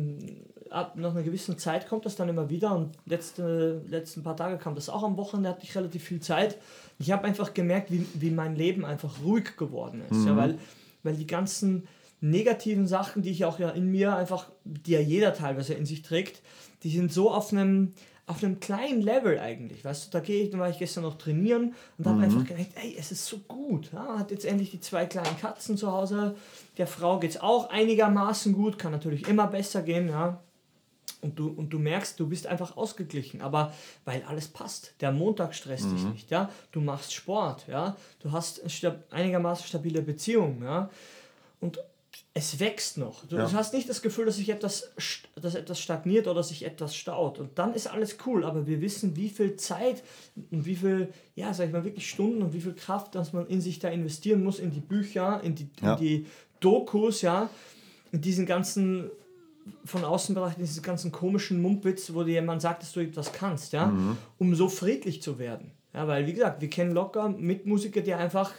[0.69, 4.57] ab nach einer gewissen Zeit kommt das dann immer wieder und letzte letzten paar Tage
[4.57, 6.57] kam das auch am Wochenende, hatte ich relativ viel Zeit.
[6.97, 10.57] Ich habe einfach gemerkt, wie, wie mein Leben einfach ruhig geworden ist, ja, weil
[11.03, 11.87] weil die ganzen
[12.21, 16.01] negativen Sachen, die ich auch ja in mir einfach, die ja jeder teilweise in sich
[16.01, 16.41] trägt,
[16.83, 17.93] die sind so auf einem
[18.25, 21.17] auf einem kleinen Level eigentlich, weißt du, da gehe ich, da war ich gestern noch
[21.17, 24.79] trainieren und habe einfach gedacht, ey, es ist so gut, ja, hat jetzt endlich die
[24.79, 26.35] zwei kleinen Katzen zu Hause,
[26.77, 30.39] der Frau geht es auch einigermaßen gut, kann natürlich immer besser gehen, ja,
[31.23, 34.93] und du, und du merkst, du bist einfach ausgeglichen, aber weil alles passt.
[34.99, 36.49] Der Montag stresst dich nicht, ja.
[36.73, 37.95] Du machst Sport, ja.
[38.19, 38.61] Du hast
[39.09, 40.89] einigermaßen stabile Beziehung, ja.
[41.61, 41.79] Und
[42.35, 43.25] es wächst noch.
[43.27, 43.51] Du Ja.
[43.51, 44.91] hast nicht das Gefühl, dass sich etwas,
[45.39, 47.37] dass etwas stagniert oder sich etwas staut.
[47.39, 50.01] Und dann ist alles cool, aber wir wissen, wie viel Zeit
[50.49, 53.45] und wie viel, ja, sag ich mal, wirklich Stunden und wie viel Kraft, dass man
[53.47, 55.93] in sich da investieren muss, in die Bücher, in die, Ja.
[55.93, 56.25] in die
[56.59, 57.49] Dokus, ja,
[58.11, 59.11] in diesen ganzen
[59.85, 63.71] von außen betrachtet diesen ganzen komischen Mumpitz, wo dir jemand sagt, dass du etwas kannst,
[63.71, 64.17] ja, Mhm.
[64.37, 65.71] um so friedlich zu werden.
[65.93, 68.51] Ja, weil, wie gesagt, wir kennen locker Mitmusiker, die einfach,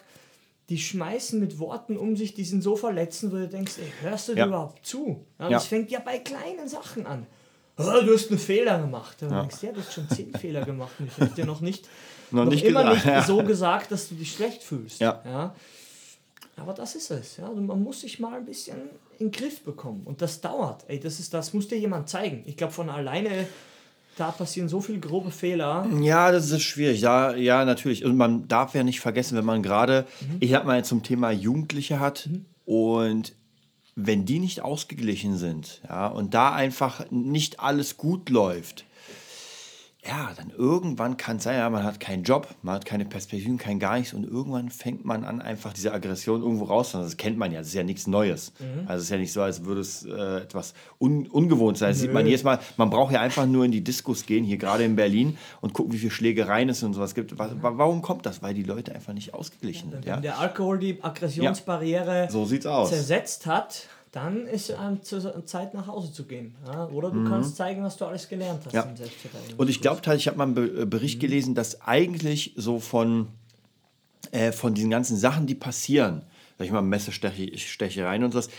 [0.71, 4.29] die schmeißen mit Worten um sich, die sind so verletzend, wo du denkst, ey, hörst
[4.29, 4.47] du dir Ja.
[4.47, 5.25] überhaupt zu?
[5.39, 5.51] Ja, Ja.
[5.51, 7.27] Das fängt ja bei kleinen Sachen an.
[7.77, 9.21] Oh, du hast einen Fehler gemacht.
[9.21, 11.89] Du denkst, ja, du hast schon zehn Fehler gemacht und ich habe dir noch nicht,
[12.31, 15.01] Noch noch nicht immer gesagt, nicht so gesagt, dass du dich schlecht fühlst.
[15.01, 15.21] Ja.
[15.25, 15.55] Ja?
[16.57, 17.37] Aber das ist es.
[17.37, 17.49] Ja?
[17.49, 18.77] Also man muss sich mal ein bisschen
[19.19, 20.03] in den Griff bekommen.
[20.05, 20.85] Und das dauert.
[20.89, 22.43] Ey, das, ist, das muss dir jemand zeigen.
[22.47, 23.49] Ich glaube, von alleine,
[24.17, 25.87] da passieren so viele grobe Fehler.
[26.01, 27.01] Ja, das ist schwierig.
[27.01, 28.05] Ja, ja, natürlich.
[28.05, 30.07] Und man darf ja nicht vergessen, wenn man gerade,
[30.41, 32.29] ich sag mal, zum Thema Jugendliche hat
[32.65, 33.35] und
[33.97, 38.85] wenn die nicht ausgeglichen sind, ja, und da einfach nicht alles gut läuft,
[40.07, 43.57] ja, dann irgendwann kann es sein, ja, man hat keinen Job, man hat keine Perspektiven,
[43.57, 46.93] kein gar nichts und irgendwann fängt man an, einfach diese Aggression irgendwo raus.
[46.93, 48.53] Das kennt man ja, das ist ja nichts Neues.
[48.87, 51.91] Also es ist ja nicht so, als würde es äh, etwas un ungewohnt sein.
[51.91, 54.59] Das sieht man jedes Mal, man braucht ja einfach nur in die Diskos gehen, hier
[54.59, 57.39] gerade in Berlin und gucken, wie viele Schlägereien es und sowas gibt.
[57.39, 58.43] Wa- wa- Warum kommt das?
[58.43, 60.05] Weil die Leute einfach nicht ausgeglichen sind.
[60.05, 60.21] Wenn Ja?
[60.21, 62.91] der Alkohol die Aggressionsbarriere So sieht's aus.
[62.91, 66.55] zersetzt hat, dann ist es zur Zeit nach Hause zu gehen.
[66.67, 66.87] Ja?
[66.87, 68.81] Oder du kannst zeigen, was du alles gelernt hast Mhm.
[68.97, 69.57] Ja.
[69.57, 73.29] Und ich glaube ich habe mal einen äh, Bericht gelesen, dass eigentlich so von,
[74.31, 76.23] äh, von diesen ganzen Sachen, die passieren,
[76.59, 78.51] sag ich mal, Messestechereien und sowas,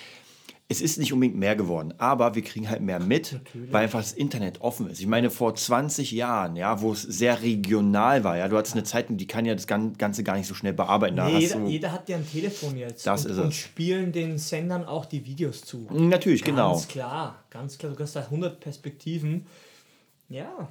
[0.67, 3.71] es ist nicht unbedingt mehr geworden, aber wir kriegen halt mehr mit, Natürlich.
[3.71, 4.99] weil einfach das Internet offen ist.
[4.99, 8.83] Ich meine, vor 20 Jahren, ja, wo es sehr regional war, ja, du hattest eine
[8.83, 11.17] Zeitung, die kann ja das Ganze gar nicht so schnell bearbeiten.
[11.17, 13.55] Nee, jeder, jeder, hat ja ein Telefon jetzt das und, ist und es.
[13.55, 15.87] spielen den Sendern auch die Videos zu.
[15.91, 16.71] Natürlich, ganz genau.
[16.71, 17.93] Ganz klar, ganz klar.
[17.93, 19.45] Du hast da 100 Perspektiven.
[20.29, 20.67] Ja,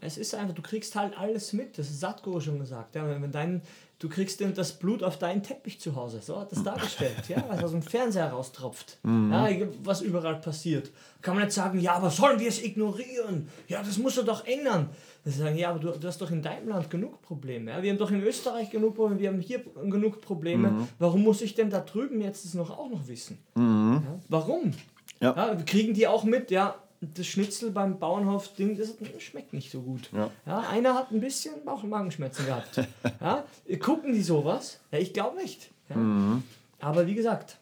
[0.00, 1.78] es ist einfach, du kriegst halt alles mit.
[1.78, 2.96] Das ist Satko schon gesagt.
[2.96, 3.62] Ja, wenn dein
[4.04, 6.20] du kriegst denn das Blut auf deinen Teppich zu Hause.
[6.20, 9.32] So hat das dargestellt, ja, was aus dem Fernseher raustropft, mhm.
[9.32, 9.48] ja,
[9.82, 10.90] was überall passiert.
[11.22, 13.48] Kann man nicht sagen, ja, aber sollen wir es ignorieren?
[13.66, 14.90] Ja, das musst du doch ändern.
[15.24, 17.70] Sie sagen, ja, aber du, du, hast doch in deinem Land genug Probleme.
[17.70, 17.82] Ja?
[17.82, 20.68] Wir haben doch in Österreich genug Probleme, wir haben hier genug Probleme.
[20.68, 20.88] Mhm.
[20.98, 23.38] Warum muss ich denn da drüben jetzt das noch auch noch wissen?
[23.54, 24.02] Mhm.
[24.04, 24.18] Ja?
[24.28, 24.72] Warum?
[25.22, 25.34] Ja.
[25.34, 25.54] ja.
[25.64, 26.74] kriegen die auch mit, ja,
[27.14, 30.10] das Schnitzel beim Bauernhof-Ding, das schmeckt nicht so gut.
[30.12, 30.30] Ja.
[30.46, 32.80] ja einer hat ein bisschen Bauch- und Magenschmerzen gehabt.
[33.20, 33.44] ja,
[33.78, 34.80] gucken die sowas?
[34.92, 35.70] Ja, ich glaube nicht.
[35.90, 35.96] Ja.
[35.96, 36.42] Mhm.
[36.80, 37.58] Aber wie gesagt,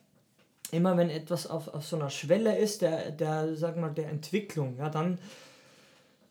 [0.70, 4.76] immer wenn etwas auf, auf so einer Schwelle ist, der, der, sag mal, der Entwicklung,
[4.78, 5.18] ja, dann,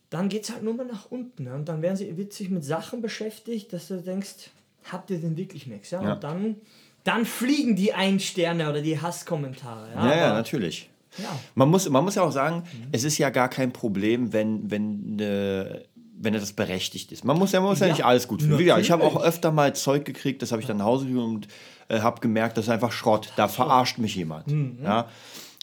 [0.09, 1.45] dann geht es halt nur mal nach unten.
[1.45, 4.49] Ja, und dann werden sie, wird sich mit Sachen beschäftigt, dass du denkst,
[4.91, 5.91] habt ihr denn wirklich nichts?
[5.91, 6.03] Ja?
[6.03, 6.13] ja.
[6.13, 6.55] Und dann,
[7.03, 9.93] dann fliegen die Ein-Sterne oder die Hasskommentare.
[9.93, 10.90] Ja, ja, ja natürlich.
[11.17, 11.37] Ja.
[11.55, 12.87] Man, muss, man muss ja auch sagen, mhm.
[12.91, 15.83] es ist ja gar kein Problem, wenn, wenn, äh,
[16.17, 17.25] wenn das berechtigt ist.
[17.25, 18.59] Man muss ja, man muss ja, ja nicht alles gut finden.
[18.79, 21.47] ich habe auch öfter mal Zeug gekriegt, das habe ich dann nach Hause gekriegt und
[21.89, 23.33] äh, habe gemerkt, das ist einfach Schrott.
[23.35, 24.47] Da verarscht mich jemand.
[24.47, 24.79] Mhm.
[24.83, 25.07] Ja?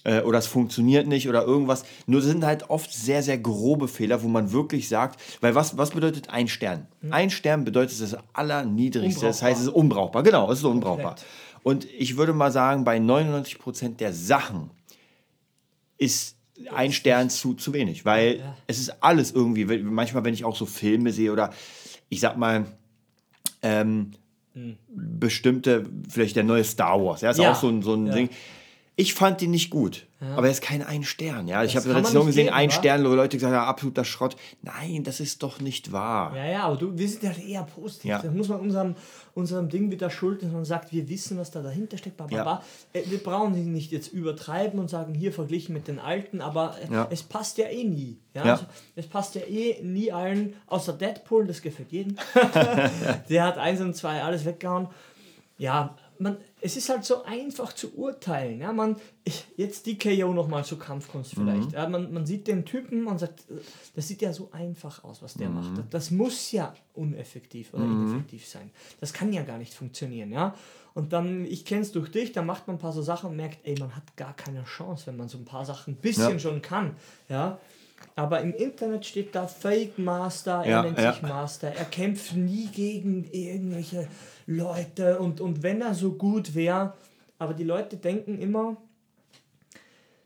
[0.04, 1.84] Äh, oder es funktioniert nicht oder irgendwas.
[2.06, 5.90] Nur sind halt oft sehr, sehr grobe Fehler, wo man wirklich sagt, weil was, was
[5.90, 6.86] bedeutet ein Stern?
[7.00, 7.12] Mhm.
[7.12, 10.22] Ein Stern bedeutet das Allerniedrigste, das heißt, es ist unbrauchbar.
[10.22, 11.16] Genau, es ist unbrauchbar.
[11.62, 14.70] Und ich würde mal sagen, bei 99 Prozent der Sachen,
[15.98, 16.36] ist
[16.72, 18.56] ein Stern zu, zu wenig, weil ja.
[18.66, 21.52] es ist alles irgendwie, manchmal, wenn ich auch so Filme sehe oder
[22.08, 22.66] ich sag mal,
[23.62, 24.12] ähm,
[24.54, 24.76] mhm.
[24.88, 27.52] bestimmte, vielleicht der neue Star Wars, ja, ist ja.
[27.52, 28.14] auch so ein, so ein ja.
[28.14, 28.30] Ding.
[29.00, 30.08] Ich fand den nicht gut.
[30.20, 30.34] Ja.
[30.36, 31.46] Aber er ist kein ein Stern.
[31.46, 31.62] Ja?
[31.62, 32.70] Ich habe Rezension gesehen, geben, ein?
[32.72, 34.34] Stern, wo Leute gesagt haben, absoluter Schrott.
[34.62, 36.36] Nein, das ist doch nicht wahr.
[36.36, 38.10] Ja, ja, aber du, wir sind ja eher positiv.
[38.10, 38.20] Ja.
[38.20, 38.96] Das muss man unserem,
[39.34, 42.16] unserem Ding wieder schulden, dass man sagt, wir wissen, was da dahinter steckt.
[42.16, 42.62] Bla, bla, bla.
[42.92, 43.00] Ja.
[43.00, 46.74] Äh, wir brauchen sie nicht jetzt übertreiben und sagen, hier verglichen mit den Alten, aber
[46.82, 47.06] äh, ja.
[47.08, 48.18] es passt ja eh nie.
[48.34, 48.42] Ja?
[48.42, 48.64] Also,
[48.96, 52.16] es passt ja eh nie allen, außer Deadpool, das gefällt jedem.
[53.28, 54.88] Der hat eins und zwei alles weggehauen.
[55.56, 58.60] Ja, man, es ist halt so einfach zu urteilen.
[58.60, 61.68] Ja, man, ich, jetzt DKO nochmal zur Kampfkunst vielleicht.
[61.68, 61.74] Mhm.
[61.74, 63.44] Ja, man, man sieht den Typen und sagt,
[63.94, 65.54] das sieht ja so einfach aus, was der mhm.
[65.54, 65.94] macht.
[65.94, 68.08] Das muss ja uneffektiv oder mhm.
[68.08, 68.70] ineffektiv sein.
[69.00, 70.32] Das kann ja gar nicht funktionieren.
[70.32, 70.54] Ja?
[70.94, 73.36] Und dann, ich kenne es durch dich, da macht man ein paar so Sachen und
[73.36, 76.32] merkt, ey, man hat gar keine Chance, wenn man so ein paar Sachen ein bisschen
[76.32, 76.38] ja.
[76.38, 76.96] schon kann.
[77.28, 77.60] Ja?
[78.14, 81.12] Aber im Internet steht da Fake Master, er ja, nennt ja.
[81.12, 84.08] sich Master, er kämpft nie gegen irgendwelche
[84.46, 86.94] Leute und, und wenn er so gut wäre,
[87.38, 88.76] aber die Leute denken immer,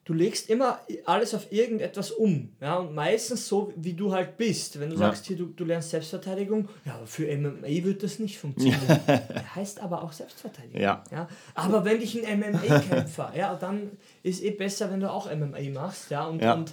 [0.04, 2.50] du legst immer alles auf irgendetwas um.
[2.61, 4.80] Ja, und meistens so, wie du halt bist.
[4.80, 5.02] Wenn du ja.
[5.02, 8.80] sagst, hier, du, du lernst Selbstverteidigung, ja, für MMA wird das nicht funktionieren.
[9.06, 9.54] Ja.
[9.54, 10.80] heißt aber auch Selbstverteidigung.
[10.80, 11.04] Ja.
[11.11, 11.28] ja.
[11.54, 13.90] Aber wenn ich ein MMA-Kämpfer, ja, dann
[14.22, 16.11] ist eh besser, wenn du auch MMA machst.
[16.11, 16.54] Ja, und, ja.
[16.54, 16.72] und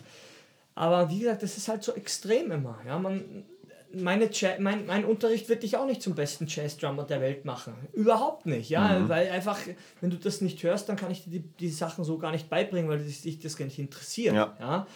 [0.80, 2.80] aber wie gesagt, das ist halt so extrem immer.
[2.88, 3.44] Ja, man,
[3.92, 7.74] meine mein, mein Unterricht wird dich auch nicht zum besten Jazz-Drummer der Welt machen.
[7.92, 9.10] Überhaupt nicht, ja, mhm.
[9.10, 9.60] weil einfach,
[10.00, 12.50] wenn du das nicht hörst, dann kann ich dir die, die Sachen so gar nicht
[12.50, 14.34] beibringen, weil dich das gar nicht interessiert.
[14.34, 14.56] Ja.
[14.58, 14.88] ja.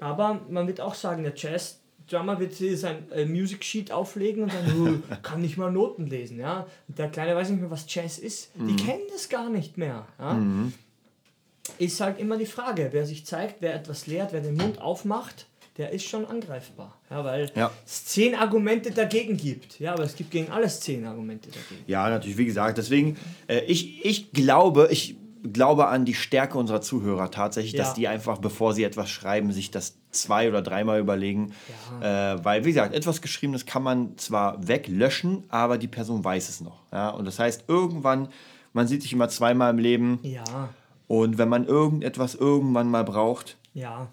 [0.00, 1.78] Aber man wird auch sagen, der Jazz
[2.10, 6.40] Drummer wird sein äh, Music Sheet auflegen und dann oh, kann nicht mal Noten lesen,
[6.40, 6.66] ja.
[6.88, 8.54] Und der Kleine weiß nicht mehr, was Jazz ist.
[8.56, 8.66] Mhm.
[8.66, 10.08] Die kennen das gar nicht mehr.
[10.18, 10.34] Ja?
[10.34, 10.72] Mhm.
[11.78, 15.46] Ist halt immer die Frage, wer sich zeigt, wer etwas lehrt, wer den Mund aufmacht,
[15.76, 16.98] der ist schon angreifbar.
[17.10, 17.70] Ja, weil ja.
[17.84, 19.80] es zehn Argumente dagegen gibt.
[19.80, 21.84] Ja, aber es gibt gegen alles zehn Argumente dagegen.
[21.86, 23.16] Ja, natürlich, wie gesagt, deswegen,
[23.48, 25.16] äh, ich, ich glaube, ich
[25.52, 27.84] glaube an die Stärke unserer Zuhörer tatsächlich, ja.
[27.84, 31.52] dass die einfach, bevor sie etwas schreiben, sich das zwei- oder dreimal überlegen.
[32.00, 32.34] Ja.
[32.34, 36.60] Äh, weil, wie gesagt, etwas Geschriebenes kann man zwar weglöschen, aber die Person weiß es
[36.60, 36.80] noch.
[36.92, 37.10] Ja?
[37.10, 38.28] Und das heißt, irgendwann,
[38.72, 40.18] man sieht sich immer zweimal im Leben.
[40.22, 40.70] Ja.
[41.06, 43.56] Und wenn man irgendetwas irgendwann mal braucht.
[43.74, 44.08] Ja.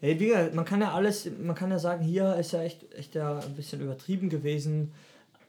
[0.00, 3.14] Hey, wie man kann ja alles, man kann ja sagen, hier ist ja echt, echt
[3.14, 4.92] ja ein bisschen übertrieben gewesen.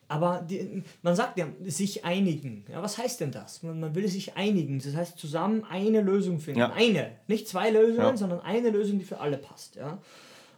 [0.10, 2.64] Aber die, man sagt ja, sich einigen.
[2.72, 3.62] Ja, was heißt denn das?
[3.62, 4.80] Man, man will sich einigen.
[4.80, 6.62] Das heißt, zusammen eine Lösung finden.
[6.62, 6.72] Ja.
[6.72, 7.12] Eine.
[7.28, 8.18] Nicht zwei Lösungen, ja.
[8.18, 9.76] sondern eine Lösung, die für alle passt.
[9.76, 9.98] Ja?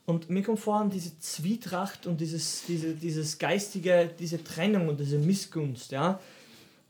[0.06, 5.18] Und mir kommt vor, diese Zwietracht und dieses, diese, dieses geistige, diese Trennung und diese
[5.18, 6.20] Missgunst, ja,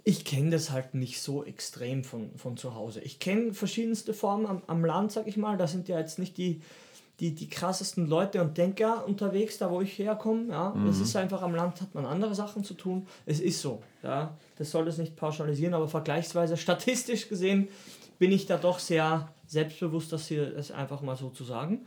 [0.03, 3.01] ich kenne das halt nicht so extrem von, von zu Hause.
[3.01, 5.57] Ich kenne verschiedenste Formen am, am Land, sag ich mal.
[5.57, 6.61] Da sind ja jetzt nicht die,
[7.19, 10.51] die, die krassesten Leute und Denker unterwegs, da wo ich herkomme.
[10.51, 10.69] Ja.
[10.71, 10.87] Mhm.
[10.87, 13.07] Es ist einfach, am Land hat man andere Sachen zu tun.
[13.25, 13.83] Es ist so.
[14.01, 14.37] Ja.
[14.57, 17.67] Das soll es nicht pauschalisieren, aber vergleichsweise statistisch gesehen
[18.19, 21.85] bin ich da doch sehr selbstbewusst, das hier das einfach mal so zu sagen.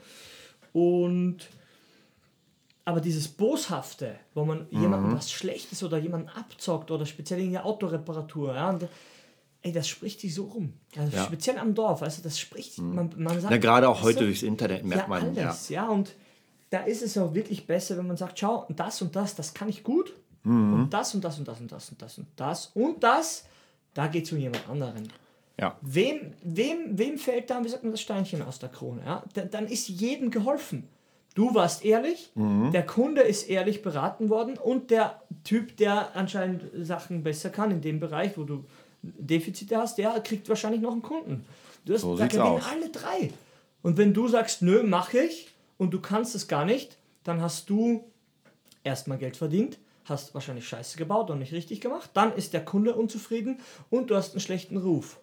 [0.72, 1.48] Und
[2.84, 4.80] aber dieses Boshafte, wo man Mhm.
[4.82, 8.88] jemandem was Schlechtes oder jemanden abzockt oder speziell in der Autoreparatur, ja, und,
[9.62, 10.72] ey, das spricht sich so rum.
[10.96, 11.22] Also Ja.
[11.22, 11.26] Mhm.
[11.26, 13.50] speziell am Dorf, also das spricht, man, man sagt...
[13.50, 15.34] Na, gerade auch heute du, durchs Internet merkt ja, man.
[15.34, 15.48] Ja.
[15.48, 15.88] alles, ja.
[15.88, 16.12] und
[16.70, 19.68] da ist es auch wirklich besser, wenn man sagt, schau, das und das, das kann
[19.68, 20.12] ich gut
[20.44, 20.74] Mhm.
[20.74, 23.44] und das und das und das und das und das und das und das,
[23.94, 25.06] da geht es um jemand anderen.
[25.60, 25.76] Ja.
[25.82, 29.02] Wem, wem, wem fällt da, wie sagt man, das Steinchen aus der Krone?
[29.04, 29.22] Ja?
[29.34, 30.88] Da- Dann ist jedem geholfen.
[31.34, 32.72] Du warst ehrlich, Mhm.
[32.72, 37.80] der Kunde ist ehrlich beraten worden und der Typ, der anscheinend Sachen besser kann in
[37.80, 38.64] dem Bereich, wo du
[39.02, 41.44] Defizite hast, der kriegt wahrscheinlich noch einen Kunden.
[41.84, 42.62] Du hast, So da gewinnen aus.
[42.70, 43.30] alle drei.
[43.82, 47.68] Und wenn du sagst, nö, mache ich und du kannst es gar nicht, dann hast
[47.70, 48.04] du
[48.84, 52.94] erstmal Geld verdient, hast wahrscheinlich Scheiße gebaut und nicht richtig gemacht, dann ist der Kunde
[52.94, 53.58] unzufrieden
[53.90, 55.18] und du hast einen schlechten Ruf.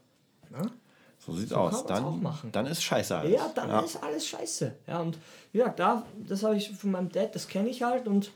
[1.25, 1.85] So sieht's So aus.
[1.85, 3.33] Dann, dann ist scheiße alles.
[3.33, 4.75] Ja, dann ist alles scheiße.
[4.87, 5.17] Ja, und
[5.53, 8.31] ja, da, das habe ich von meinem Dad, das kenne ich halt und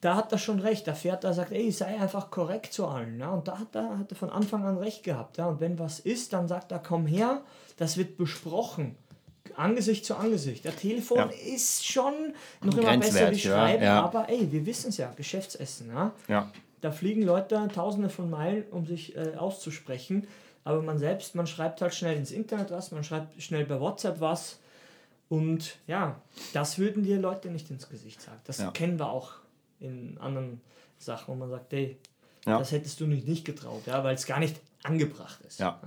[0.00, 0.86] da hat er schon recht.
[0.86, 3.18] Der fährt da sagt, ey, sei einfach korrekt zu allen.
[3.18, 5.38] Ja, und da hat er, hat er von Anfang an recht gehabt.
[5.38, 7.40] Ja, und wenn was ist, dann sagt er, komm her,
[7.78, 8.96] das wird besprochen.
[9.56, 10.64] Angesicht zu Angesicht.
[10.64, 11.30] Der Telefon Ja.
[11.54, 14.02] ist schon noch immer besser wie ja, Schreiben, ja.
[14.02, 15.88] aber ey, wir wissen es ja, Geschäftsessen.
[15.88, 16.12] Ja?
[16.28, 16.50] Ja.
[16.80, 20.26] Da fliegen Leute tausende von Meilen, um sich äh, auszusprechen.
[20.64, 24.20] Aber man selbst, man schreibt halt schnell ins Internet was, man schreibt schnell bei WhatsApp
[24.20, 24.58] was.
[25.28, 26.20] Und ja,
[26.52, 28.40] das würden dir Leute nicht ins Gesicht sagen.
[28.44, 28.70] Das Ja.
[28.70, 29.32] kennen wir auch
[29.80, 30.60] in anderen
[30.98, 31.96] Sachen, wo man sagt, hey,
[32.46, 32.58] Ja.
[32.58, 35.60] das hättest du nicht, nicht getraut, ja, weil es gar nicht angebracht ist.
[35.60, 35.80] Ja.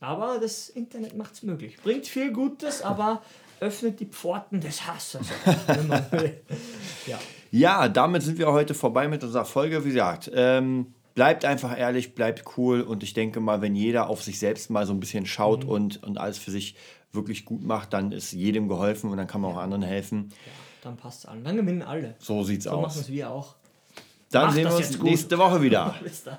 [0.00, 1.76] Aber das Internet macht es möglich.
[1.82, 3.22] Bringt viel Gutes, aber
[3.60, 5.26] öffnet die Pforten des Hasses.
[7.06, 7.18] ja.
[7.50, 9.84] Ja, damit sind wir heute vorbei mit unserer Folge.
[9.84, 14.22] Wie gesagt, ähm, bleibt einfach ehrlich, bleibt cool und ich denke mal, wenn jeder auf
[14.22, 15.70] sich selbst mal so ein bisschen schaut Mhm.
[15.70, 16.76] und, und alles für sich
[17.10, 20.28] wirklich gut macht, dann ist jedem geholfen und dann kann man auch anderen helfen.
[20.84, 21.42] Dann passt es allen.
[21.42, 22.14] Dann gewinnen alle.
[22.20, 22.96] So sieht's So machen aus.
[22.98, 23.56] es wir auch.
[24.30, 25.96] Dann Macht sehen wir uns nächste Woche wieder.
[26.04, 26.38] Bis dann.